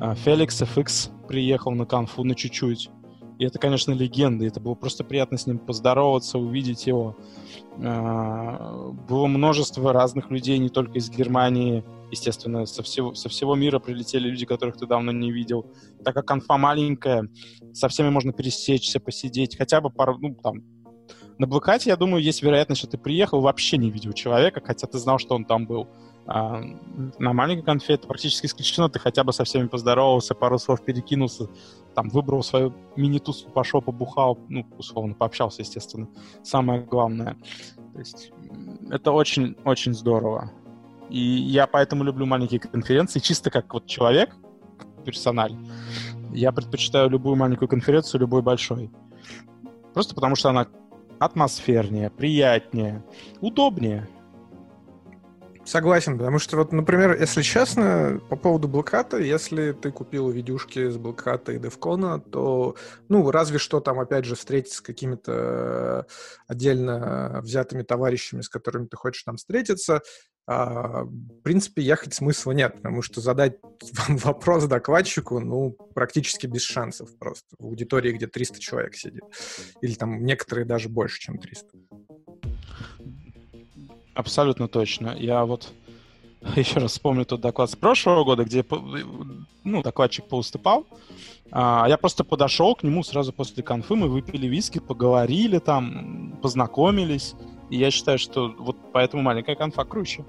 [0.00, 2.90] э, Феликс FX приехал на конфу на чуть-чуть.
[3.38, 4.46] И это, конечно, легенда.
[4.46, 7.16] Это было просто приятно с ним поздороваться, увидеть его.
[7.82, 13.78] А, было множество разных людей, не только из Германии, естественно, со всего, со всего мира
[13.78, 15.66] прилетели люди, которых ты давно не видел.
[16.04, 17.28] Так как конфа маленькая,
[17.72, 20.64] со всеми можно пересечься, посидеть, хотя бы пару, ну, там,
[21.38, 24.98] на блокате, я думаю, есть вероятность, что ты приехал, вообще не видел человека, хотя ты
[24.98, 25.88] знал, что он там был.
[26.26, 26.60] А
[27.18, 31.48] на маленькой конфе это практически исключено, ты хотя бы со всеми поздоровался, пару слов перекинулся,
[31.98, 36.06] там выбрал свою мини-тусу, пошел, побухал, ну, условно, пообщался, естественно.
[36.44, 37.36] Самое главное.
[37.92, 38.30] То есть
[38.88, 40.52] это очень-очень здорово.
[41.10, 44.32] И я поэтому люблю маленькие конференции, чисто как вот человек,
[45.04, 45.56] персональ.
[46.32, 48.92] Я предпочитаю любую маленькую конференцию, любой большой.
[49.92, 50.68] Просто потому что она
[51.18, 53.04] атмосфернее, приятнее,
[53.40, 54.08] удобнее.
[55.68, 60.96] Согласен, потому что вот, например, если честно, по поводу блоката, если ты купил видюшки с
[60.96, 62.74] блоката и девкона, то,
[63.10, 66.06] ну, разве что там, опять же, встретиться с какими-то
[66.46, 70.00] отдельно взятыми товарищами, с которыми ты хочешь там встретиться,
[70.46, 73.58] а, в принципе, ехать смысла нет, потому что задать
[74.08, 77.44] вопрос докладчику, ну, практически без шансов просто.
[77.58, 79.24] В аудитории, где 300 человек сидит.
[79.82, 81.68] Или там некоторые даже больше, чем 300.
[84.18, 85.14] Абсолютно точно.
[85.16, 85.72] Я вот
[86.56, 88.64] еще раз вспомню тот доклад с прошлого года, где
[89.62, 90.86] ну, докладчик поуступал.
[91.52, 97.36] А, я просто подошел к нему сразу после конфы, мы выпили виски, поговорили там, познакомились.
[97.70, 100.24] И я считаю, что вот поэтому маленькая конфа круче.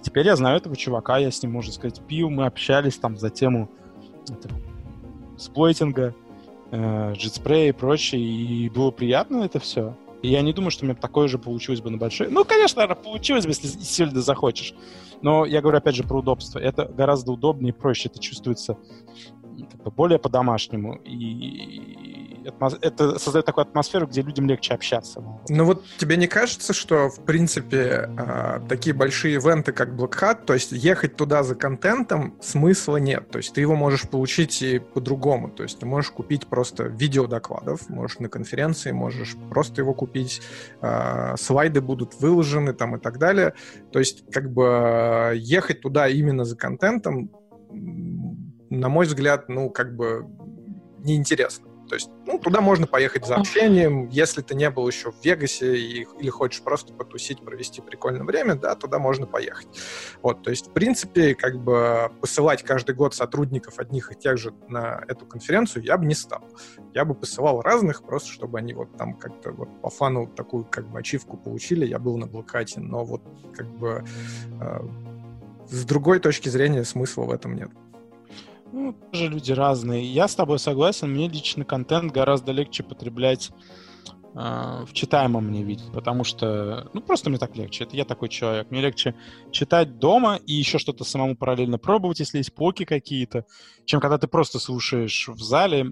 [0.00, 3.30] Теперь я знаю этого чувака, я с ним, можно сказать, пил, мы общались там за
[3.30, 3.68] тему
[4.30, 4.48] это,
[5.36, 6.14] сплойтинга,
[6.70, 9.96] э, джетспрея и прочее, и было приятно это все.
[10.22, 12.28] Я не думаю, что у меня такое же получилось бы на большой...
[12.28, 14.74] Ну, конечно, наверное, получилось бы, если сильно захочешь.
[15.22, 16.58] Но я говорю, опять же, про удобство.
[16.58, 18.08] Это гораздо удобнее и проще.
[18.08, 18.76] Это чувствуется
[19.70, 20.96] как бы более по-домашнему.
[21.04, 22.17] И
[22.80, 25.22] это создает такую атмосферу, где людям легче общаться.
[25.48, 30.44] Ну вот тебе не кажется, что, в принципе, а, такие большие ивенты, как Black Hat,
[30.44, 33.30] то есть ехать туда за контентом смысла нет.
[33.30, 35.50] То есть ты его можешь получить и по-другому.
[35.50, 40.42] То есть ты можешь купить просто видео докладов, можешь на конференции, можешь просто его купить,
[40.80, 43.54] а, слайды будут выложены там и так далее.
[43.92, 47.30] То есть как бы ехать туда именно за контентом,
[48.70, 50.26] на мой взгляд, ну как бы
[50.98, 51.67] неинтересно.
[51.88, 55.76] То есть, ну, туда можно поехать за общением, если ты не был еще в Вегасе
[55.76, 59.68] и, или хочешь просто потусить, провести прикольное время, да, туда можно поехать.
[60.22, 64.52] Вот, то есть, в принципе, как бы посылать каждый год сотрудников одних и тех же
[64.68, 66.44] на эту конференцию я бы не стал.
[66.94, 70.86] Я бы посылал разных, просто чтобы они вот там как-то вот по фану такую как
[70.88, 71.86] бы ачивку получили.
[71.86, 73.22] Я был на блокате, но вот
[73.54, 74.04] как бы
[74.60, 74.80] э,
[75.68, 77.70] с другой точки зрения смысла в этом нет.
[78.72, 80.04] Ну, тоже люди разные.
[80.04, 83.50] Я с тобой согласен, мне лично контент гораздо легче потреблять
[84.34, 87.84] э, в читаемом мне виде, потому что, ну, просто мне так легче.
[87.84, 88.70] Это я такой человек.
[88.70, 89.14] Мне легче
[89.50, 93.46] читать дома и еще что-то самому параллельно пробовать, если есть поки какие-то,
[93.86, 95.86] чем когда ты просто слушаешь в зале.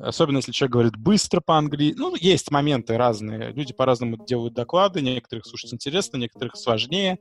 [0.00, 1.98] Особенно, если человек говорит быстро по-английски.
[1.98, 3.52] Ну, есть моменты разные.
[3.52, 5.00] Люди по-разному делают доклады.
[5.00, 7.18] Некоторых слушать интересно, некоторых сложнее.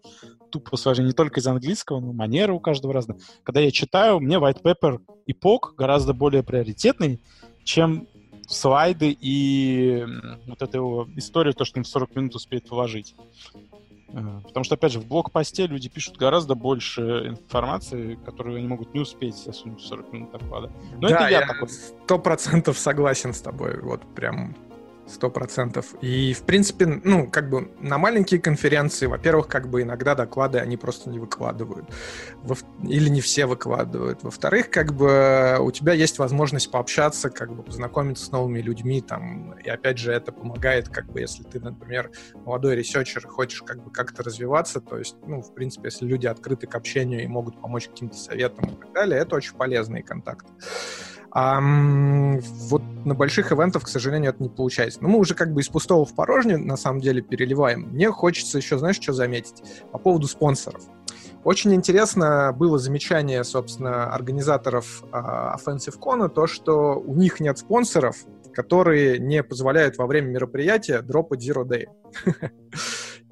[0.52, 3.20] Тупо сложнее не только из английского, но манеры у каждого разные.
[3.44, 7.22] Когда я читаю, мне white paper и POC гораздо более приоритетный,
[7.64, 8.08] чем
[8.48, 10.06] слайды и
[10.48, 13.16] вот эту его историю, то, что он в 40 минут успеет положить.
[14.14, 19.00] Потому что, опять же, в блокпосте люди пишут гораздо больше информации, которую они могут не
[19.00, 20.72] успеть засунуть в 40 минут доклада.
[21.00, 21.68] Но да, это я, я такой.
[21.70, 23.82] Сто процентов согласен с тобой.
[23.82, 24.56] Вот прям
[25.14, 25.94] Сто процентов.
[26.02, 30.76] И, в принципе, ну, как бы на маленькие конференции, во-первых, как бы иногда доклады они
[30.76, 31.86] просто не выкладывают.
[32.42, 34.24] Во или не все выкладывают.
[34.24, 39.54] Во-вторых, как бы у тебя есть возможность пообщаться, как бы познакомиться с новыми людьми, там,
[39.54, 42.10] и опять же, это помогает, как бы, если ты, например,
[42.46, 46.66] молодой researcher, хочешь как бы как-то развиваться, то есть, ну, в принципе, если люди открыты
[46.66, 50.52] к общению и могут помочь каким-то советам и так далее, это очень полезные контакты.
[51.36, 55.02] А вот на больших ивентах, к сожалению, это не получается.
[55.02, 57.90] Но мы уже как бы из пустого в порожнее, на самом деле, переливаем.
[57.92, 59.64] Мне хочется еще, знаешь, что заметить?
[59.92, 60.84] По поводу спонсоров.
[61.44, 68.16] Очень интересно было замечание, собственно, организаторов э, Offensive Con, то, что у них нет спонсоров,
[68.54, 71.88] которые не позволяют во время мероприятия дропать Zero Day.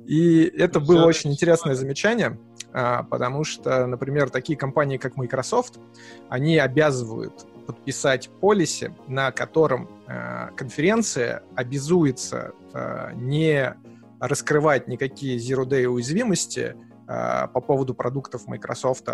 [0.08, 2.40] И это было очень интересное замечание,
[2.74, 5.80] а, потому что, например, такие компании, как Microsoft,
[6.28, 13.74] они обязывают подписать полиси, на котором э, конференция обязуется э, не
[14.20, 16.76] раскрывать никакие zero day уязвимости
[17.08, 19.08] э, по поводу продуктов Microsoft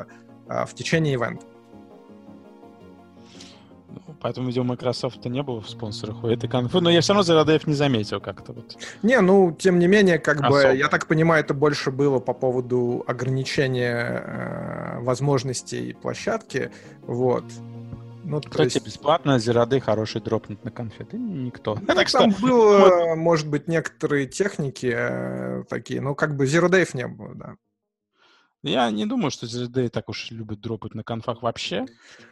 [0.48, 1.46] в течение ивента.
[4.08, 6.80] Ну, поэтому, видимо, Microsoft не было в спонсорах у этой конфы.
[6.80, 8.54] Но я все равно ZeroDave не заметил как-то.
[8.54, 8.78] Вот.
[9.04, 10.70] Не, ну, тем не менее, как Особо.
[10.70, 16.72] бы, я так понимаю, это больше было по поводу ограничения э, возможностей площадки.
[17.02, 17.44] Вот.
[18.30, 18.86] Ну, Кстати, есть...
[18.86, 21.18] бесплатно Зерады хороший дропнуть на конфеты.
[21.18, 21.76] Никто.
[21.76, 22.42] Ну, так там что...
[22.42, 27.56] было, может быть, некоторые техники э, такие, но как бы Day не было, да.
[28.64, 31.86] Я не думаю, что Day так уж любят дропать на конфах вообще.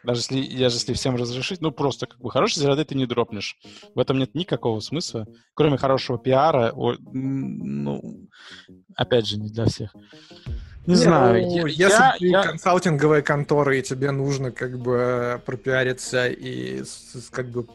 [0.03, 1.61] Даже если, даже если всем разрешить.
[1.61, 3.57] Ну, просто как бы хороший Day ты не дропнешь.
[3.93, 5.25] В этом нет никакого смысла.
[5.53, 8.27] Кроме хорошего пиара, о, ну,
[8.97, 9.95] опять же, не для всех.
[10.85, 11.45] Не, не знаю.
[11.45, 12.43] Ну, я, если я, ты я...
[12.43, 16.83] консалтинговая контора, и тебе нужно как бы пропиариться и
[17.31, 17.65] как бы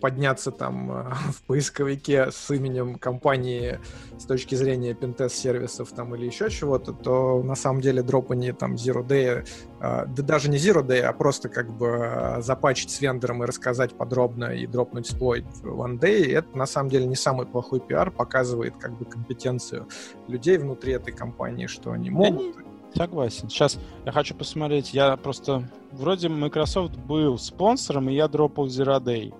[0.00, 3.80] подняться там э, в поисковике с именем компании
[4.18, 9.06] с точки зрения пентест-сервисов там или еще чего-то, то на самом деле дропание там Zero
[9.06, 9.46] Day,
[9.80, 13.46] э, да даже не Zero Day, а просто как бы э, запачить с вендором и
[13.46, 17.80] рассказать подробно и дропнуть сплойт в One Day, это на самом деле не самый плохой
[17.80, 19.86] пиар, показывает как бы компетенцию
[20.28, 22.56] людей внутри этой компании, что они могут.
[22.94, 23.48] Согласен.
[23.48, 24.92] Сейчас я хочу посмотреть.
[24.92, 25.68] Я просто...
[25.92, 29.34] Вроде Microsoft был спонсором, и я дропал Zero Day.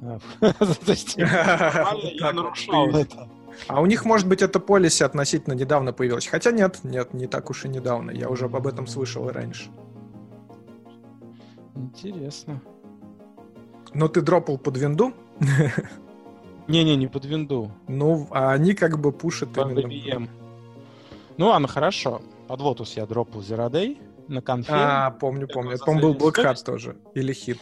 [0.40, 3.28] То есть я нарушал это.
[3.66, 6.26] А у них, может быть, это полиси относительно недавно появилось.
[6.26, 8.12] Хотя нет, нет, не так уж и недавно.
[8.12, 9.68] Я уже об этом слышал и раньше.
[11.74, 12.60] Интересно.
[13.94, 15.12] Но ты дропал под винду?
[16.68, 17.72] Не-не, не под винду.
[17.88, 20.28] Ну, а они как бы пушат под именно...
[21.38, 22.20] Ну, ладно, хорошо.
[22.48, 23.98] Под Lotus я дропал Zero Day.
[24.26, 24.72] на конфе.
[24.74, 25.72] А, помню, помню.
[25.72, 26.96] Это, по-моему, был Black Hat тоже.
[27.14, 27.58] Или хит.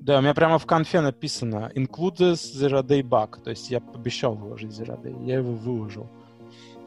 [0.00, 3.42] Да, у меня прямо в конфе написано includes zero day bug.
[3.42, 5.14] То есть я обещал выложить zero day.
[5.26, 6.08] Я его выложил.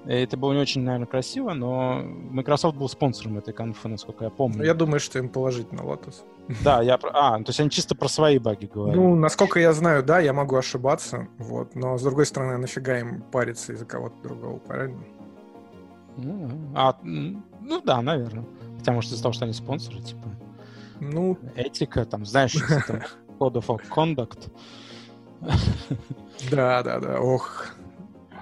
[0.05, 4.57] Это было не очень, наверное, красиво, но Microsoft был спонсором этой конфы, насколько я помню.
[4.57, 6.23] Ну, я думаю, что им положительно Lotus.
[6.63, 6.97] Да, я...
[7.13, 8.95] А, то есть они чисто про свои баги говорят.
[8.95, 13.21] Ну, насколько я знаю, да, я могу ошибаться, вот, но, с другой стороны, нафига им
[13.31, 15.03] париться из-за кого-то другого, правильно?
[16.23, 18.45] Ну, а, ну да, наверное.
[18.77, 20.29] Хотя, может, из-за того, что они спонсоры, типа...
[20.99, 21.37] Ну...
[21.55, 22.53] Этика, там, знаешь,
[22.87, 23.01] там,
[23.39, 24.51] Code of Conduct.
[26.51, 27.67] Да, да, да, ох,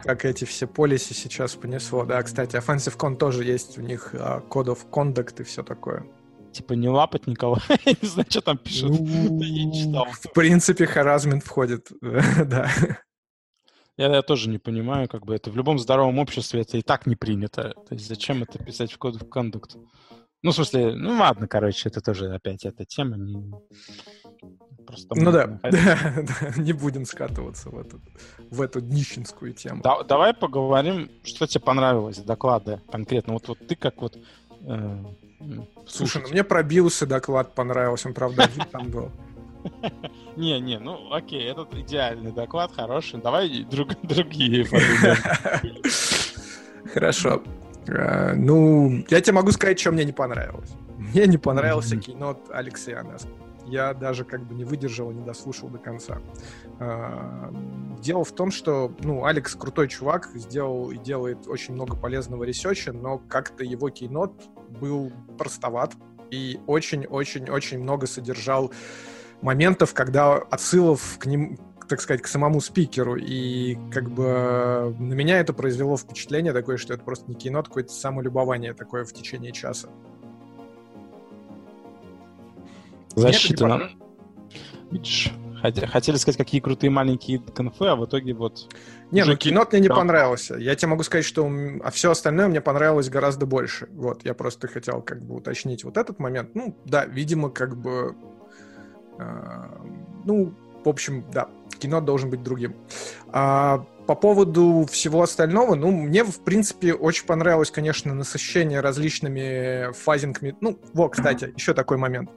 [0.04, 2.06] как эти все полиси сейчас понесло.
[2.06, 6.06] Да, кстати, Offensive Con тоже есть у них uh, Code of Conduct и все такое.
[6.52, 7.58] Типа не лапать никого.
[7.86, 8.90] Я не знаю, что там пишут.
[8.90, 10.06] Ну, я не читал.
[10.06, 12.70] В принципе, харазмент входит, да.
[14.00, 17.06] Я, я тоже не понимаю, как бы это в любом здоровом обществе это и так
[17.06, 17.74] не принято.
[17.74, 19.78] То есть зачем это писать в Code of Conduct?
[20.42, 23.18] Ну, в смысле, ну ладно, короче, это тоже опять эта тема.
[23.18, 23.54] Не...
[24.88, 28.00] Просто ну да, да, не будем скатываться в эту,
[28.50, 29.82] в эту нищенскую тему.
[29.84, 33.34] Да, давай поговорим, что тебе понравилось, доклады конкретно.
[33.34, 34.18] Вот, вот ты как вот...
[34.62, 35.04] Э,
[35.88, 39.12] Слушай, ну мне пробился доклад понравился, он, правда, один там был.
[40.36, 43.20] Не, не, ну окей, этот идеальный доклад, хороший.
[43.20, 44.66] Давай друг, другие
[46.94, 47.44] Хорошо.
[47.90, 50.72] А, ну, я тебе могу сказать, что мне не понравилось.
[50.98, 53.30] Мне не понравился keynote Алекса Ионеску
[53.70, 56.20] я даже как бы не выдержал и не дослушал до конца.
[56.80, 57.54] А,
[58.00, 62.82] дело в том, что, ну, Алекс крутой чувак, сделал и делает очень много полезного research
[62.82, 64.34] а, но как-то его keynote
[64.82, 65.94] был простоват
[66.32, 68.72] и очень-очень-очень много содержал
[69.42, 73.16] моментов, когда отсылов к ним, так сказать, к самому спикеру.
[73.16, 77.92] И как бы на меня это произвело впечатление такое, что это просто не кино, какое-то
[77.92, 79.90] самолюбование такое в течение часа.
[83.16, 83.90] Засчитано.
[84.92, 85.32] Видишь,
[85.62, 88.74] хотели сказать, какие крутые маленькие конфы, а в итоге вот...
[89.12, 90.56] Не, ну кинот мне не понравился.
[90.56, 91.50] Я тебе могу сказать, что
[91.84, 93.88] а все остальное мне понравилось гораздо больше.
[93.92, 96.56] Вот, я просто хотел как бы уточнить вот этот момент.
[96.56, 98.16] Ну, да, видимо, как бы...
[99.20, 99.68] Э,
[100.26, 100.54] ну,
[100.84, 101.50] в общем, да,
[101.80, 102.76] кино должен быть другим.
[103.32, 110.56] А, по поводу всего остального, ну, мне, в принципе, очень понравилось, конечно, насыщение различными фазингами.
[110.62, 112.30] Ну, вот, кстати, еще такой момент.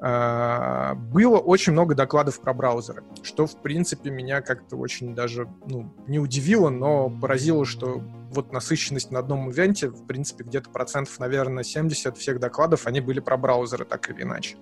[0.00, 5.92] А, было очень много докладов про браузеры, что, в принципе, меня как-то очень даже, ну,
[6.08, 11.62] не удивило, но поразило, что вот насыщенность на одном ивенте, в принципе, где-то процентов, наверное,
[11.62, 14.56] 70 всех докладов, они были про браузеры, так или иначе.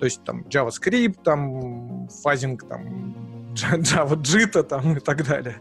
[0.00, 3.14] То есть там JavaScript, там фазинг, там
[3.54, 5.60] Java JIT там и так далее.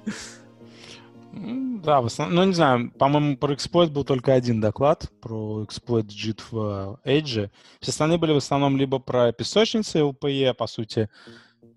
[1.32, 6.06] Да, в основном, ну не знаю, по-моему, про эксплойт был только один доклад про эксплойт
[6.06, 7.52] JIT в Edge.
[7.82, 11.10] Все остальные были в основном либо про песочницы LPE, по сути,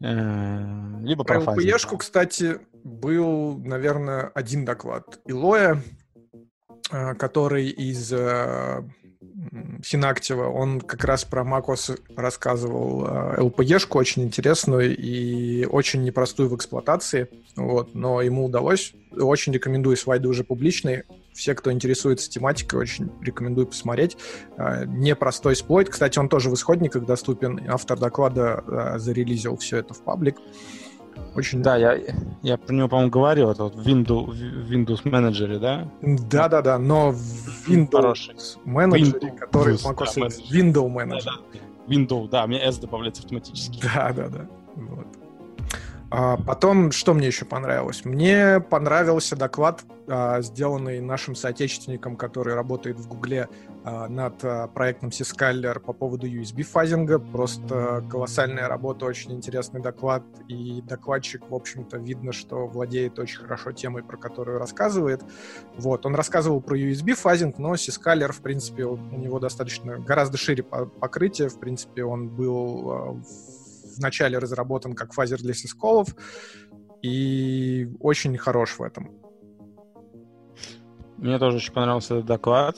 [0.01, 5.83] э, либо про, про LPE-шку, кстати, был, наверное, один доклад Илоя,
[6.93, 8.83] э, который из э,
[9.83, 17.29] Синактива, он как раз про macOS рассказывал LPE-шку очень интересную и очень непростую в эксплуатации,
[17.57, 18.95] вот, но ему удалось.
[19.11, 21.05] Очень рекомендую слайды уже публичные.
[21.35, 24.17] Все, кто интересуется тематикой, очень рекомендую посмотреть.
[24.57, 25.89] А, непростой сплойт.
[25.89, 27.61] Кстати, он тоже в исходниках доступен.
[27.69, 30.37] Автор доклада а, зарелизил все это в паблик.
[31.35, 31.63] Очень...
[31.63, 31.99] Да, я,
[32.43, 34.29] я про него, по-моему, говорил, это вот Windows,
[34.69, 35.89] Windows Manager, да?
[36.03, 37.15] Да-да-да, но
[37.67, 41.25] Windows Manager, Windows, который в macOS да, Windows Manager.
[41.25, 41.61] Да, да.
[41.89, 43.81] Windows, да, мне S добавляется автоматически.
[43.83, 44.47] Да-да-да,
[44.77, 45.07] вот.
[46.15, 48.05] А потом, что мне еще понравилось?
[48.05, 53.49] Мне понравился доклад, а, сделанный нашим соотечественником, который работает в Гугле
[53.85, 57.19] над а, проектом syzkaller по поводу USB-fuzzing а.
[57.19, 60.23] Просто колоссальная работа, очень интересный доклад.
[60.49, 65.23] И докладчик, в общем-то, видно, что владеет очень хорошо темой, про которую рассказывает.
[65.77, 71.49] Вот, он рассказывал про USB-fuzzing, но syzkaller, в принципе, у него достаточно гораздо шире покрытие.
[71.49, 73.63] В принципе, он был в
[73.97, 76.09] вначале разработан как fuzzer для syscall ов
[77.03, 79.11] и очень хорош в этом.
[81.17, 82.77] Мне тоже очень понравился этот доклад.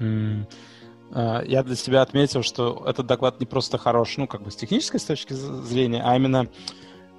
[0.00, 4.56] А, я для себя отметил, что этот доклад не просто хорош, ну, как бы с
[4.56, 6.48] технической точки зрения, а именно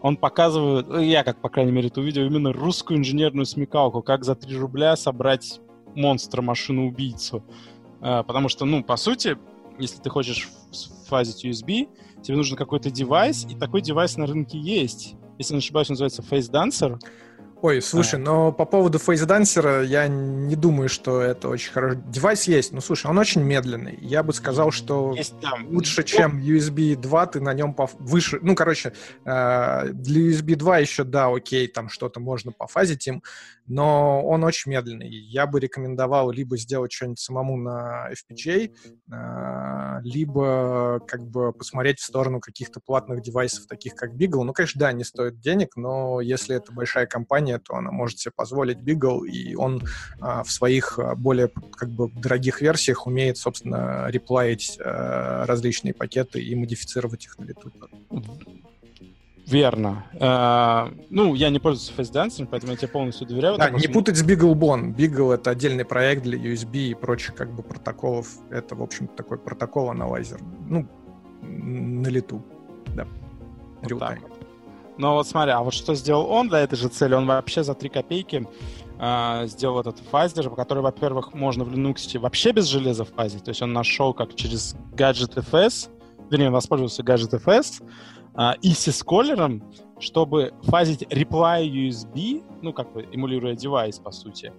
[0.01, 4.23] он показывает, ну, я, как, по крайней мере, это увидел, именно русскую инженерную смекалку, как
[4.23, 5.61] за 3 рубля собрать
[5.95, 7.43] монстра, машину-убийцу.
[8.01, 9.38] А, потому что, ну, по сути,
[9.80, 10.49] если ты хочешь
[11.07, 11.88] фазить USB,
[12.21, 15.15] тебе нужен какой-то девайс, и такой девайс на рынке есть.
[15.38, 16.99] Если не ошибаюсь, он называется Face Dancer.
[17.62, 18.24] Ой, слушай, а.
[18.24, 22.74] но по поводу фейсдансера я не думаю, что это очень хороший девайс есть.
[22.74, 23.97] Ну, слушай, он очень медленный.
[24.01, 25.68] Я бы сказал, что есть, там.
[25.70, 27.95] лучше, чем USB 2, ты на нем пов...
[27.97, 28.39] выше...
[28.41, 28.93] Ну, короче,
[29.26, 33.24] э, для USB 2 еще, да, окей, там что-то можно пофазить им,
[33.68, 35.09] но он очень медленный.
[35.09, 38.72] Я бы рекомендовал либо сделать что-нибудь самому на FPGA,
[39.11, 44.43] э, либо как бы посмотреть в сторону каких-то платных девайсов, таких как Beagle.
[44.43, 48.34] Ну, конечно, да, не стоит денег, но если это большая компания, то она может себе
[48.36, 54.78] позволить Beagle, и он э, в своих более как бы дорогих версиях умеет, собственно, реплаить
[54.80, 57.72] различные пакеты и модифицировать их на лету.
[59.48, 60.06] Верно.
[60.14, 63.58] Э, ну, я не пользуюсь FaceDancer, поэтому я тебе полностью доверяю.
[63.58, 64.96] Да, не путать с BeagleBone.
[64.96, 68.28] Beagle— это отдельный проект для USB и прочих как бы протоколов.
[68.50, 70.39] Это, в общем такой протокол аналайзер.
[70.68, 70.88] Ну,
[71.41, 72.43] на лету.
[72.96, 73.08] Да.
[73.84, 74.32] Вот так вот.
[74.98, 77.14] Но вот смотри, а вот что сделал он для этой же цели?
[77.14, 78.48] Он вообще за 3 копейки
[78.98, 83.43] э, сделал этот фазер, который, во-первых, можно в Linux вообще без железа фазить.
[83.43, 85.89] То есть он нашел, как через Gadget.fs,
[86.30, 87.84] вернее, воспользовался Gadget.fs,
[88.36, 89.63] а, и сисколером,
[89.99, 94.51] чтобы фазить reply USB, ну, как бы эмулируя девайс, по сути.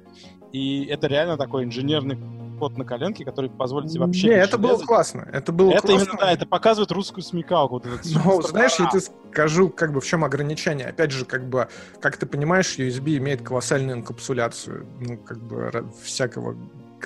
[0.53, 2.19] И это реально такой инженерный
[2.59, 4.29] код на коленке, который позволит тебе вообще...
[4.29, 5.29] Не, это было классно.
[5.33, 6.05] Это было это классно.
[6.05, 7.83] именно, да, это показывает русскую смекалку.
[7.85, 10.87] Вот Но, знаешь, я тебе скажу, как бы в чем ограничение.
[10.87, 11.69] Опять же, как бы,
[12.01, 16.57] как ты понимаешь, USB имеет колоссальную инкапсуляцию, ну, как бы всякого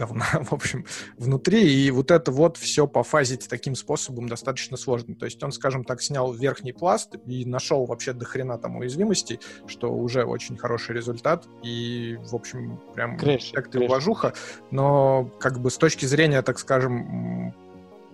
[0.01, 0.85] говна, в общем,
[1.19, 5.15] внутри, и вот это вот все пофазить таким способом достаточно сложно.
[5.15, 9.41] То есть он, скажем так, снял верхний пласт и нашел вообще до хрена там уязвимостей,
[9.67, 14.33] что уже очень хороший результат, и, в общем, прям эффект и уважуха,
[14.71, 17.55] но как бы с точки зрения, так скажем,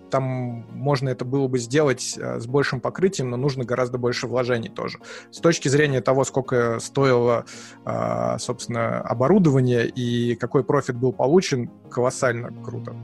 [0.09, 4.69] там можно это было бы сделать э, с большим покрытием, но нужно гораздо больше вложений
[4.69, 4.99] тоже.
[5.31, 7.45] С точки зрения того, сколько стоило,
[7.85, 12.95] э, собственно, оборудование и какой профит был получен, колоссально круто.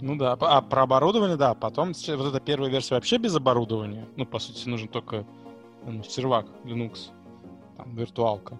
[0.00, 4.26] Ну да, а про оборудование, да, потом вот эта первая версия вообще без оборудования, ну,
[4.26, 5.24] по сути, нужен только
[5.86, 7.10] ну, сервак Linux,
[7.76, 8.58] там, виртуалка.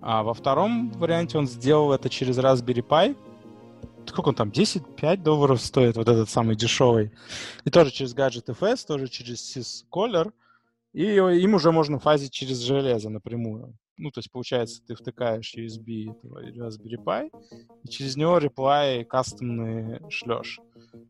[0.00, 3.16] А во втором варианте он сделал это через Raspberry Pi,
[4.06, 7.12] сколько он там, 10-5 долларов стоит, вот этот самый дешевый.
[7.64, 10.32] И тоже через Gadget FS, тоже через SysColor.
[10.92, 13.74] И им уже можно фазить через железо напрямую.
[13.96, 17.30] Ну, то есть, получается, ты втыкаешь USB этого Raspberry Pi,
[17.84, 20.58] и через него реплай кастомные шлешь.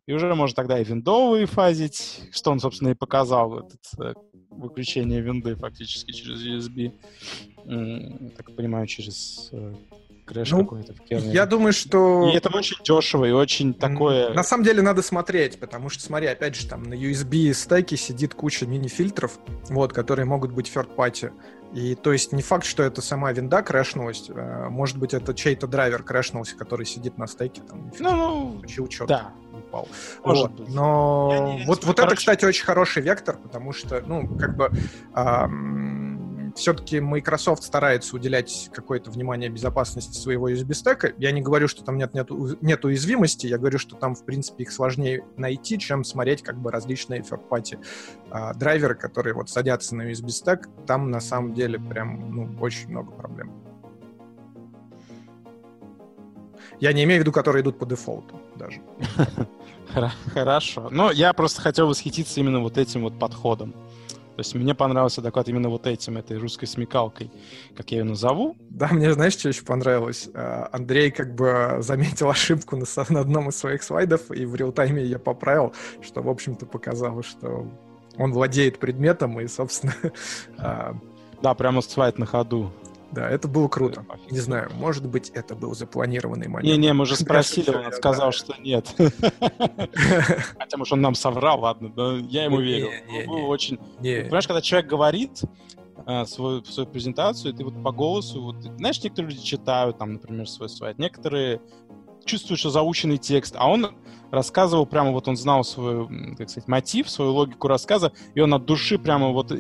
[0.07, 4.15] И уже можно тогда и виндовые фазить, что он, собственно, и показал, этот, э,
[4.51, 6.93] выключение винды фактически через USB.
[8.37, 9.75] Так понимаю, через э,
[10.31, 11.11] крэш ну, какой-то в.
[11.11, 12.31] Я думаю, что...
[12.31, 14.33] И это очень дешево и очень такое...
[14.33, 18.35] На самом деле надо смотреть, потому что, смотри, опять же, там на USB стеке сидит
[18.35, 21.33] куча мини-фильтров, вот, которые могут быть third party.
[21.73, 25.69] И то есть не факт, что это сама винда крэшнулась, э, может быть, это чей-то
[25.69, 29.33] драйвер крэшнулся, который сидит на стеке, там, ну, ну, что да.
[29.53, 29.89] упал.
[30.25, 30.61] Может вот.
[30.61, 30.75] Быть.
[30.75, 34.73] Но не, вот, вот это, кстати, очень хороший вектор, потому что, ну, как бы...
[35.15, 36.20] Эм,
[36.55, 41.15] все-таки Microsoft старается уделять какое-то внимание безопасности своего USB-стека.
[41.19, 42.29] Я не говорю, что там нет, нет,
[42.61, 46.71] нет уязвимости, я говорю, что там, в принципе, их сложнее найти, чем смотреть как бы
[46.71, 47.79] различные third-party
[48.31, 50.69] а, драйверы, которые вот садятся на USB-стек.
[50.87, 53.53] Там, на самом деле, прям, ну, очень много проблем.
[56.81, 58.81] Я не имею в виду, которые идут по дефолту даже.
[60.33, 60.89] Хорошо.
[60.91, 63.75] Но я просто хотел восхититься именно вот этим вот подходом.
[64.37, 67.31] То есть мне понравился доклад именно вот этим, этой русской смекалкой,
[67.77, 68.57] как я ее назову.
[68.71, 70.29] Да, мне знаешь, что еще понравилось?
[70.35, 75.05] А, Андрей как бы заметил ошибку на, на одном из своих слайдов, и в реал-тайме
[75.05, 77.71] я поправил, что, в общем-то, показало, что
[78.17, 79.95] он владеет предметом, и, собственно...
[80.59, 80.95] А,
[81.43, 82.71] да, прямо слайд на ходу.
[83.13, 84.05] Да, это было круто.
[84.31, 86.65] Не знаю, может быть, это был запланированный момент.
[86.65, 88.95] Не-не, мы же спросили, он сказал, что нет.
[90.59, 92.91] Хотя, может, он нам соврал, ладно, да, я ему верю.
[93.27, 93.79] Вы очень...
[93.99, 95.43] Понимаешь, когда человек говорит
[96.07, 100.49] э, свою, свою презентацию, ты вот по голосу, вот, знаешь, некоторые люди читают, там, например,
[100.49, 101.61] свой слайд, некоторые
[102.25, 103.95] чувствуют, что заученный текст, а он
[104.31, 106.07] рассказывал прямо, вот он знал свой,
[106.37, 109.51] как сказать, мотив, свою логику рассказа, и он от души прямо вот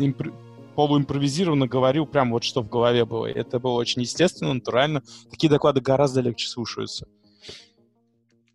[0.80, 3.26] полуимпровизированно говорил прям вот что в голове было.
[3.26, 5.02] И это было очень естественно, натурально.
[5.30, 7.06] Такие доклады гораздо легче слушаются.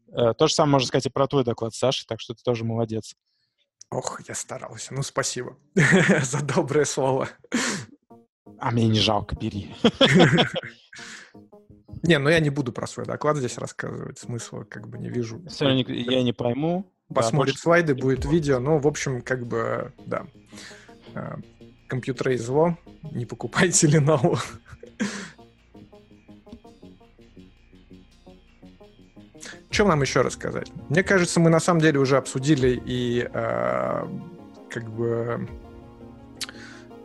[0.08, 2.66] Э, то же самое можно сказать и про твой доклад, Саша, так что ты тоже
[2.66, 3.14] молодец.
[3.92, 4.96] Ох, я старался.
[4.96, 5.56] Ну, спасибо
[6.24, 7.30] за доброе слово.
[8.58, 9.76] А мне не жалко, бери.
[12.04, 15.42] Не, ну я не буду про свой доклад здесь рассказывать, смысла как бы не вижу.
[15.48, 16.92] Все, я не пойму.
[17.12, 20.28] Посмотрит слайды, будет видео, ну, в общем, как бы, да
[21.96, 22.78] компьютера и зло,
[23.12, 24.38] не покупайте Lenovo.
[29.70, 30.72] Чем нам еще рассказать?
[30.90, 34.08] Мне кажется, мы на самом деле уже обсудили и э,
[34.70, 35.48] как бы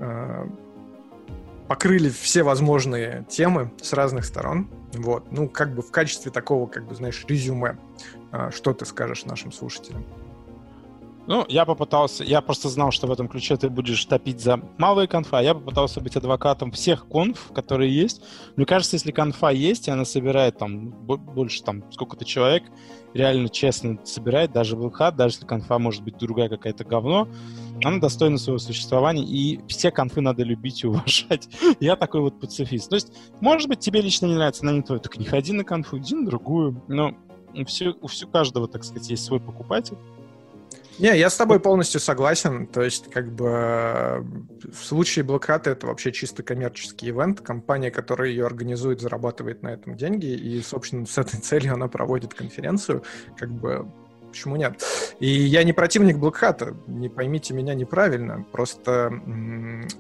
[0.01, 0.47] э,
[1.69, 4.69] покрыли все возможные темы с разных сторон.
[4.93, 7.77] Вот, ну как бы в качестве такого, как бы знаешь, резюме,
[8.33, 10.05] э, что ты скажешь нашим слушателям?
[11.31, 15.07] Ну, я попытался, я просто знал, что в этом ключе ты будешь топить за малые
[15.07, 18.21] конфа, а я попытался быть адвокатом всех конф, которые есть.
[18.57, 22.65] Мне кажется, если конфа есть, и она собирает там больше там сколько-то человек,
[23.15, 27.29] реально честно собирает, даже в ЛХ, даже если конфа может быть другая какая-то говно,
[27.85, 31.49] она достойна своего существования, и все конфы надо любить и уважать.
[31.79, 32.91] я такой вот пацифист.
[32.91, 35.63] То есть, может быть, тебе лично не нравится, она не твоя, так не ходи на
[35.63, 36.83] конфу, иди на другую.
[36.89, 37.15] Но
[37.69, 39.97] все, у всего каждого, так сказать, есть свой покупатель.
[41.01, 42.67] Не, я с тобой полностью согласен.
[42.67, 44.25] То есть, как бы
[44.71, 47.41] в случае Блокхата это вообще чисто коммерческий ивент.
[47.41, 52.35] Компания, которая ее организует, зарабатывает на этом деньги, и, собственно, с этой целью она проводит
[52.35, 53.03] конференцию.
[53.39, 53.91] Как бы
[54.31, 54.81] Почему нет?
[55.19, 58.47] И я не противник Блокхата, не поймите меня неправильно.
[58.53, 59.11] Просто,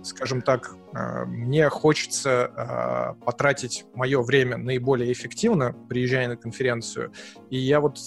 [0.05, 7.12] скажем так, а, мне хочется а, потратить мое время наиболее эффективно, приезжая на конференцию.
[7.51, 7.98] И я вот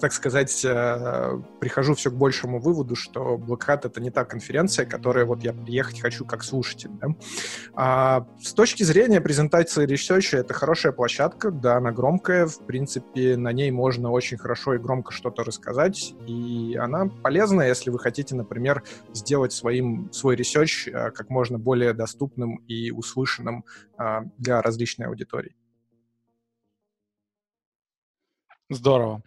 [0.00, 4.86] так сказать, э, прихожу все к большему выводу, что Black Hat— это не та конференция,
[4.86, 6.90] которая вот я приехать хочу как слушатель.
[7.00, 7.08] Да?
[7.74, 13.52] А с точки зрения презентации Research, это хорошая площадка, да, она громкая, в принципе, на
[13.52, 18.82] ней можно очень хорошо и громко что-то рассказать, и она полезна, если вы хотите, например,
[19.12, 23.64] сделать своим, свой research э, как можно более доступным и услышанным
[23.98, 25.54] э, для различной аудитории.
[28.70, 29.22] Здорово.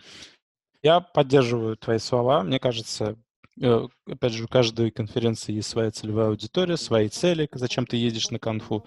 [0.84, 2.44] Я поддерживаю твои слова.
[2.44, 3.16] Мне кажется,
[3.62, 8.32] э, опять же, у каждой конференции есть своя целевая аудитория, свои цели, зачем ты едешь
[8.32, 8.86] на конфу.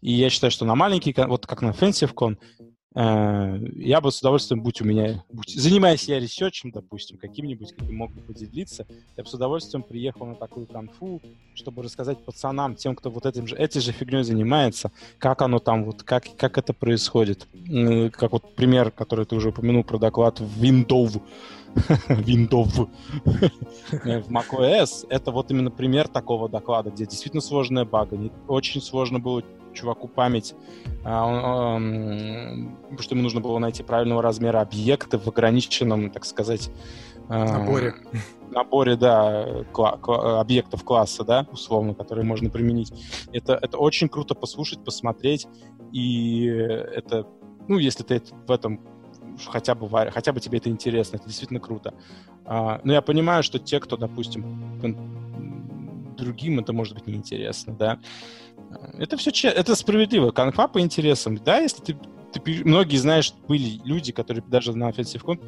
[0.00, 1.72] И я считаю, что на маленький, вот как на
[2.58, 2.64] Э,
[3.00, 8.10] я бы с удовольствием, будь у меня, будь, занимаясь я ресерчем, допустим, каким-нибудь, каким мог
[8.10, 8.86] бы поделиться,
[9.16, 11.22] я бы с удовольствием приехал на такую конфу,
[11.54, 15.84] чтобы рассказать пацанам, тем, кто вот этим же, этой же фигней занимается, как оно там,
[15.84, 17.46] вот, как, как это происходит.
[18.12, 21.22] Как вот пример, который ты уже упомянул про доклад в Windows,
[22.08, 22.88] Windows
[23.92, 28.18] в macOS, это вот именно пример такого доклада, где действительно сложная бага,
[28.48, 29.44] очень сложно было
[29.74, 30.54] чуваку память,
[31.04, 36.70] а, он, потому что ему нужно было найти правильного размера объекты в ограниченном, так сказать,
[37.28, 37.94] а, наборе.
[38.50, 42.92] Наборе, да, кла- кла- объектов класса, да, условно, которые можно применить.
[43.32, 45.46] Это, это очень круто послушать, посмотреть,
[45.92, 47.26] и это,
[47.68, 48.80] ну, если ты в этом
[49.46, 51.94] хотя бы, хотя бы тебе это интересно, это действительно круто.
[52.44, 54.80] А, но я понимаю, что те, кто, допустим,
[56.16, 57.98] другим это может быть неинтересно, да.
[58.98, 60.30] Это все это справедливо.
[60.30, 61.36] Конфа по интересам.
[61.38, 61.96] Да, если ты,
[62.32, 65.40] ты многие знаешь, были люди, которые даже на Offensive Con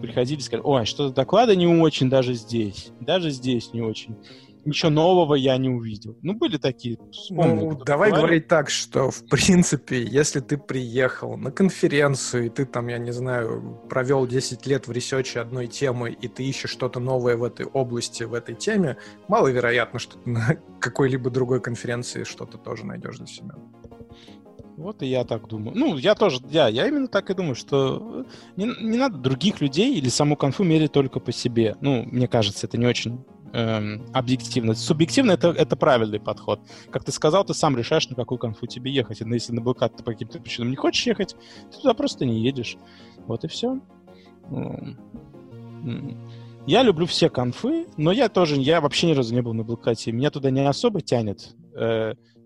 [0.00, 2.90] приходили и сказали, ой, что-то доклады не очень даже здесь.
[3.00, 4.16] Даже здесь не очень
[4.64, 6.18] ничего нового я не увидел.
[6.22, 6.98] Ну, были такие.
[7.12, 8.26] Вспомнил, ну, давай говорили.
[8.26, 13.12] говорить так, что, в принципе, если ты приехал на конференцию, и ты там, я не
[13.12, 17.66] знаю, провел 10 лет в ресече одной темы, и ты ищешь что-то новое в этой
[17.66, 18.96] области, в этой теме,
[19.28, 23.54] маловероятно, что ты на какой-либо другой конференции что-то тоже найдешь для себя.
[24.80, 25.76] Вот и я так думаю.
[25.76, 28.24] Ну, я тоже, я, я именно так и думаю, что
[28.56, 31.76] не, не надо других людей или саму конфу мерить только по себе.
[31.82, 33.22] Ну, мне кажется, это не очень
[33.52, 34.74] эм, объективно.
[34.74, 36.60] Субъективно это, это правильный подход.
[36.90, 39.20] Как ты сказал, ты сам решаешь, на какую конфу тебе ехать.
[39.20, 41.36] И если на блокад ты по каким-то причинам не хочешь ехать,
[41.70, 42.76] ты туда просто не едешь.
[43.26, 43.80] Вот и все.
[46.66, 50.12] Я люблю все конфы, но я тоже, я вообще ни разу не был на блокаде.
[50.12, 51.54] Меня туда не особо тянет.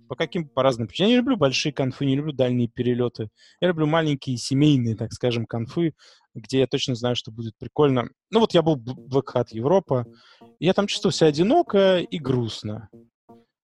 [0.09, 1.11] По каким по разным причинам.
[1.11, 3.29] Я не люблю большие конфы, не люблю дальние перелеты.
[3.61, 5.95] Я люблю маленькие семейные, так скажем, конфы,
[6.35, 8.09] где я точно знаю, что будет прикольно.
[8.31, 10.07] Ну вот я был в Black Европа,
[10.61, 12.89] я там чувствовал себя одиноко и грустно.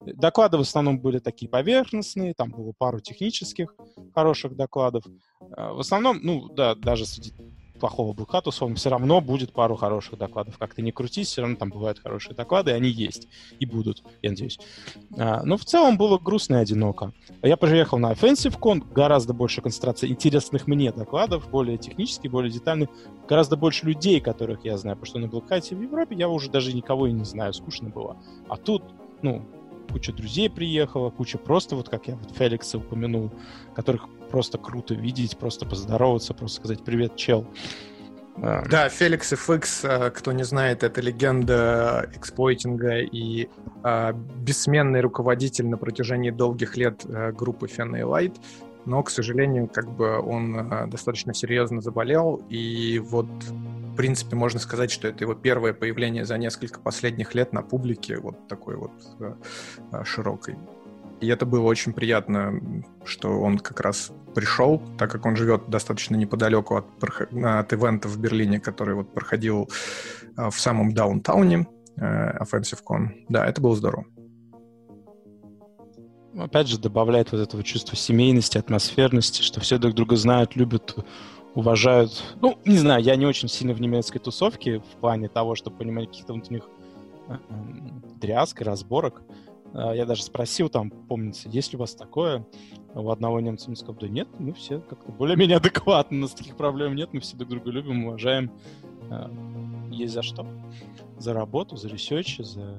[0.01, 3.75] Доклады в основном были такие поверхностные, там было пару технических
[4.15, 5.05] хороших докладов.
[5.53, 7.33] А, в основном, ну да, даже среди
[7.81, 8.15] плохого
[8.47, 10.59] условно, все равно будет пару хороших докладов.
[10.59, 13.29] Как ты не крутись, все равно там бывают хорошие доклады, и они есть,
[13.59, 14.61] и будут, я надеюсь.
[15.19, 17.13] А, но в целом было грустно и одиноко.
[17.43, 22.91] Я приехал на OffensiveCon, гораздо больше концентрации интересных мне докладов, более технических, более детальных,
[23.29, 26.73] гораздо больше людей, которых я знаю, потому что на Black в Европе я уже даже
[26.73, 28.17] никого и не знаю, скучно было.
[28.49, 28.83] А тут,
[29.23, 29.47] ну,
[29.91, 33.31] куча друзей приехала, куча просто, вот как я вот Феликса упомянул,
[33.75, 37.47] которых просто круто видеть, просто поздороваться, просто сказать «Привет, чел».
[38.37, 43.49] Да, Феликс FX, а, кто не знает, это легенда эксплойтинга и
[43.85, 48.37] э, бессменный руководитель на протяжении долгих лет э, группы Fenny Light.
[48.87, 53.29] но, к сожалению, как бы он э, достаточно серьезно заболел, и вот
[54.01, 58.49] принципе, можно сказать, что это его первое появление за несколько последних лет на публике, вот
[58.49, 59.35] такой вот э,
[59.93, 60.57] э широкой.
[61.21, 66.17] И это было очень приятно, что он как раз пришел, так как он живет достаточно
[66.17, 69.69] неподалеку от, от ивента в Берлине, который вот проходил
[70.39, 71.67] э, в самом даунтауне,
[71.99, 73.09] э, Offensive Con.
[73.29, 74.07] Да, это было здорово.
[76.39, 80.97] Опять же, добавляет вот этого чувства семейности, атмосферности, что все друг друга знают, любят,
[81.55, 82.23] уважают.
[82.41, 86.09] Ну, не знаю, я не очень сильно в немецкой тусовке в плане того, чтобы понимать
[86.09, 86.69] каких-то внутренних
[87.29, 87.37] э,
[88.21, 89.23] дрязг и разборок.
[89.73, 92.47] А, я даже спросил там, помните, есть ли у вас такое?
[92.95, 96.57] У одного немца мне сказал, да нет, мы все как-то более-менее адекватны, у нас таких
[96.57, 98.51] проблем нет, мы все друг друга любим, уважаем.
[99.91, 100.47] Есть за что.
[101.19, 102.77] За работу, за research, за...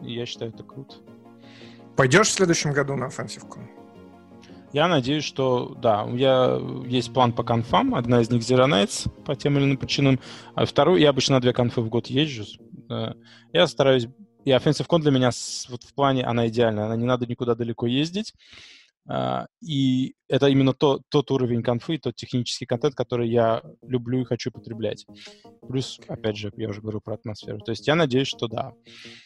[0.00, 0.96] Я считаю, это круто.
[1.96, 3.60] Пойдешь в следующем году на офенсивку?
[4.72, 7.94] Я надеюсь, что да, у меня есть план по конфам.
[7.94, 10.20] Одна из них Zero Nights по тем или иным причинам.
[10.54, 12.44] А вторую, я обычно на две конфы в год езжу.
[13.52, 14.06] Я стараюсь
[14.44, 15.30] и Offensive Con для меня
[15.68, 16.86] вот в плане, она идеальная.
[16.86, 18.34] Она не надо никуда далеко ездить.
[19.08, 24.24] Uh, и это именно то, тот уровень конфы, тот технический контент, который я люблю и
[24.24, 25.04] хочу потреблять.
[25.68, 27.58] Плюс, опять же, я уже говорю про атмосферу.
[27.58, 28.72] То есть я надеюсь, что да.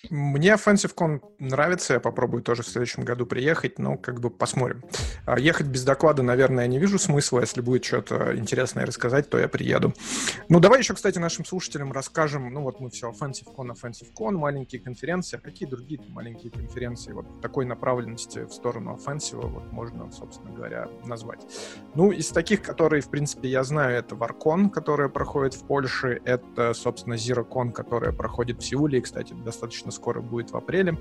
[0.08, 4.82] Мне OffensiveCon нравится, я попробую тоже в следующем году приехать, но как бы посмотрим.
[5.26, 7.40] А ехать без доклада, наверное, я не вижу смысла.
[7.40, 9.92] Если будет что-то интересное рассказать, то я приеду.
[10.48, 15.36] Ну, давай еще, кстати, нашим слушателям расскажем, ну вот мы все, OffensiveCon, OffensiveCon, маленькие конференции.
[15.36, 20.88] А какие другие маленькие конференции вот такой направленности в сторону offensive вот можно, собственно говоря,
[21.04, 21.40] назвать.
[21.94, 26.74] Ну, из таких, которые, в принципе, я знаю, это Варкон, которая проходит в Польше, это,
[26.74, 30.98] собственно, ZeroCon, которая проходит в Сеуле, и, кстати, достаточно скоро будет в апреле.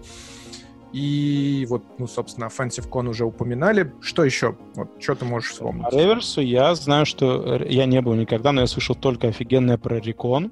[0.94, 3.91] И вот, ну, собственно, Offensive Con уже упоминали.
[4.00, 4.56] Что еще?
[4.76, 5.89] Вот, что ты можешь вспомнить?
[5.89, 9.98] По реверсу я знаю, что я не был никогда, но я слышал только офигенное про
[9.98, 10.52] Recon.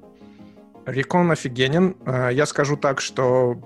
[0.86, 1.96] Рекон офигенен.
[2.04, 3.56] Э, я скажу так, что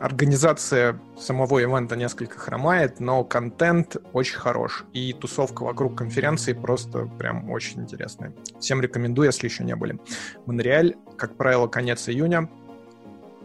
[0.00, 4.84] организация самого ивента несколько хромает, но контент очень хорош.
[4.92, 8.32] И тусовка вокруг конференции просто прям очень интересная.
[8.58, 9.98] Всем рекомендую, если еще не были.
[10.46, 12.48] Монреаль, как правило, конец июня.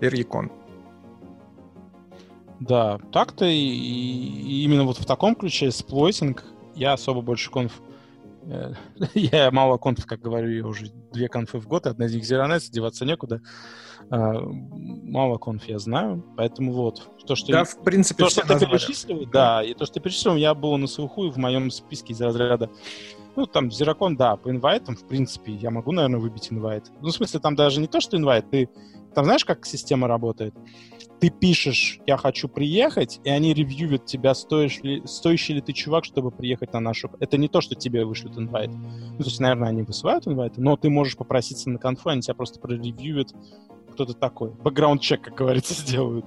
[0.01, 0.51] Ирьякон.
[2.59, 6.43] Да, так-то и, и именно вот в таком ключе сплойтинг
[6.75, 7.81] я особо больше конф
[9.13, 12.59] я мало конф, как говорю, я уже две конфы в год, одна из них Zero
[12.71, 13.41] деваться некуда.
[14.09, 17.07] А, мало конф я знаю, поэтому вот.
[17.27, 20.35] То, что, да, в принципе, то, что ты перечислил, да, и то, что ты перечислил,
[20.35, 22.69] я был на слуху и в моем списке из разряда
[23.39, 26.91] ну, там, Зеракон, да, по инвайтам, в принципе, я могу, наверное, выбить инвайт.
[27.01, 28.69] Ну, в смысле, там даже не то, что инвайт, ты...
[29.15, 30.53] Там знаешь, как система работает?
[31.19, 36.05] Ты пишешь, я хочу приехать, и они ревьюют тебя, стоишь ли, стоящий ли ты чувак,
[36.05, 37.11] чтобы приехать на нашу...
[37.19, 38.69] Это не то, что тебе вышлют инвайт.
[38.71, 42.35] Ну, то есть, наверное, они высылают инвайт, но ты можешь попроситься на конфу, они тебя
[42.35, 43.33] просто проревьюют,
[43.91, 44.51] кто ты такой.
[44.51, 46.25] Бэкграунд-чек, как говорится, сделают.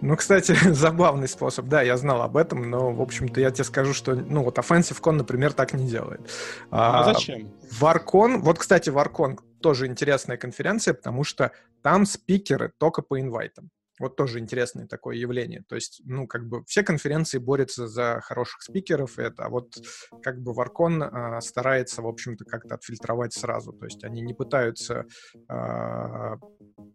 [0.00, 1.66] Ну, кстати, забавный способ.
[1.66, 5.00] Да, я знал об этом, но, в общем-то, я тебе скажу, что, ну, вот Offensive
[5.00, 6.22] Con, например, так не делает.
[6.70, 7.52] А, а зачем?
[7.78, 11.52] Варкон, вот, кстати, Варкон тоже интересная конференция, потому что
[11.82, 13.70] там спикеры только по инвайтам.
[13.98, 15.64] Вот тоже интересное такое явление.
[15.68, 19.74] То есть, ну, как бы все конференции борются за хороших спикеров, это, а вот
[20.22, 23.72] как бы Варкон а, старается, в общем-то, как-то отфильтровать сразу.
[23.72, 25.04] То есть они не пытаются
[25.48, 26.36] а,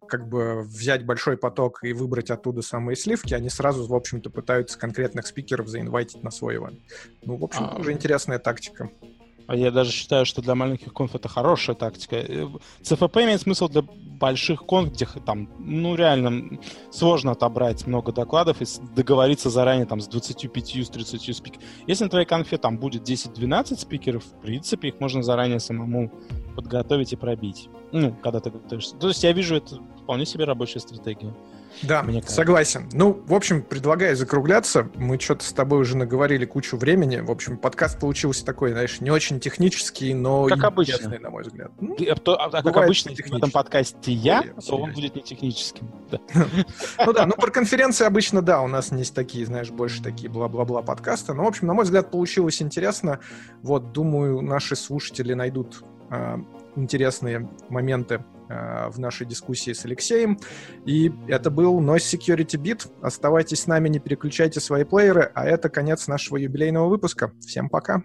[0.08, 4.78] как бы взять большой поток и выбрать оттуда самые сливки, они сразу, в общем-то, пытаются
[4.78, 6.80] конкретных спикеров заинвайтить на свой ивент.
[7.22, 7.76] Ну, в общем, а...
[7.76, 8.90] тоже интересная тактика.
[9.48, 12.16] А я даже считаю, что для маленьких конф это хорошая тактика.
[12.16, 12.48] Э,
[12.82, 16.58] ЦФП имеет смысл для больших конф, где там, ну, реально
[16.90, 21.64] сложно отобрать много докладов и договориться заранее там с 25, с 30 спикеров.
[21.86, 26.12] Если на твоей конфе там будет 10-12 спикеров, в принципе, их можно заранее самому
[26.54, 27.70] подготовить и пробить.
[27.90, 28.96] Ну, когда ты готовишься.
[28.96, 31.34] То есть я вижу это вполне себе рабочая стратегия.
[31.82, 32.88] Да, мне согласен.
[32.92, 34.90] Ну, в общем, предлагаю закругляться.
[34.94, 37.18] Мы что-то с тобой уже наговорили кучу времени.
[37.18, 41.18] В общем, подкаст получился такой, знаешь, не очень технический, но как обычно.
[41.18, 41.70] на мой взгляд.
[41.80, 45.90] Ну, а, то, а, как обычно, в этом подкасте я, то он будет не техническим.
[47.04, 50.82] Ну да, ну про конференции обычно, да, у нас не такие, знаешь, больше такие бла-бла-бла
[50.82, 51.32] подкасты.
[51.32, 53.20] Но, в общем, на мой взгляд, получилось интересно.
[53.62, 56.40] Вот, думаю, наши слушатели найдут а,
[56.76, 60.38] интересные моменты в нашей дискуссии с Алексеем.
[60.86, 62.90] И это был Noise Security Beat.
[63.02, 65.30] Оставайтесь с нами, не переключайте свои плееры.
[65.34, 67.32] А это конец нашего юбилейного выпуска.
[67.40, 68.02] Всем пока.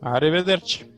[0.00, 0.97] Аривидерчи.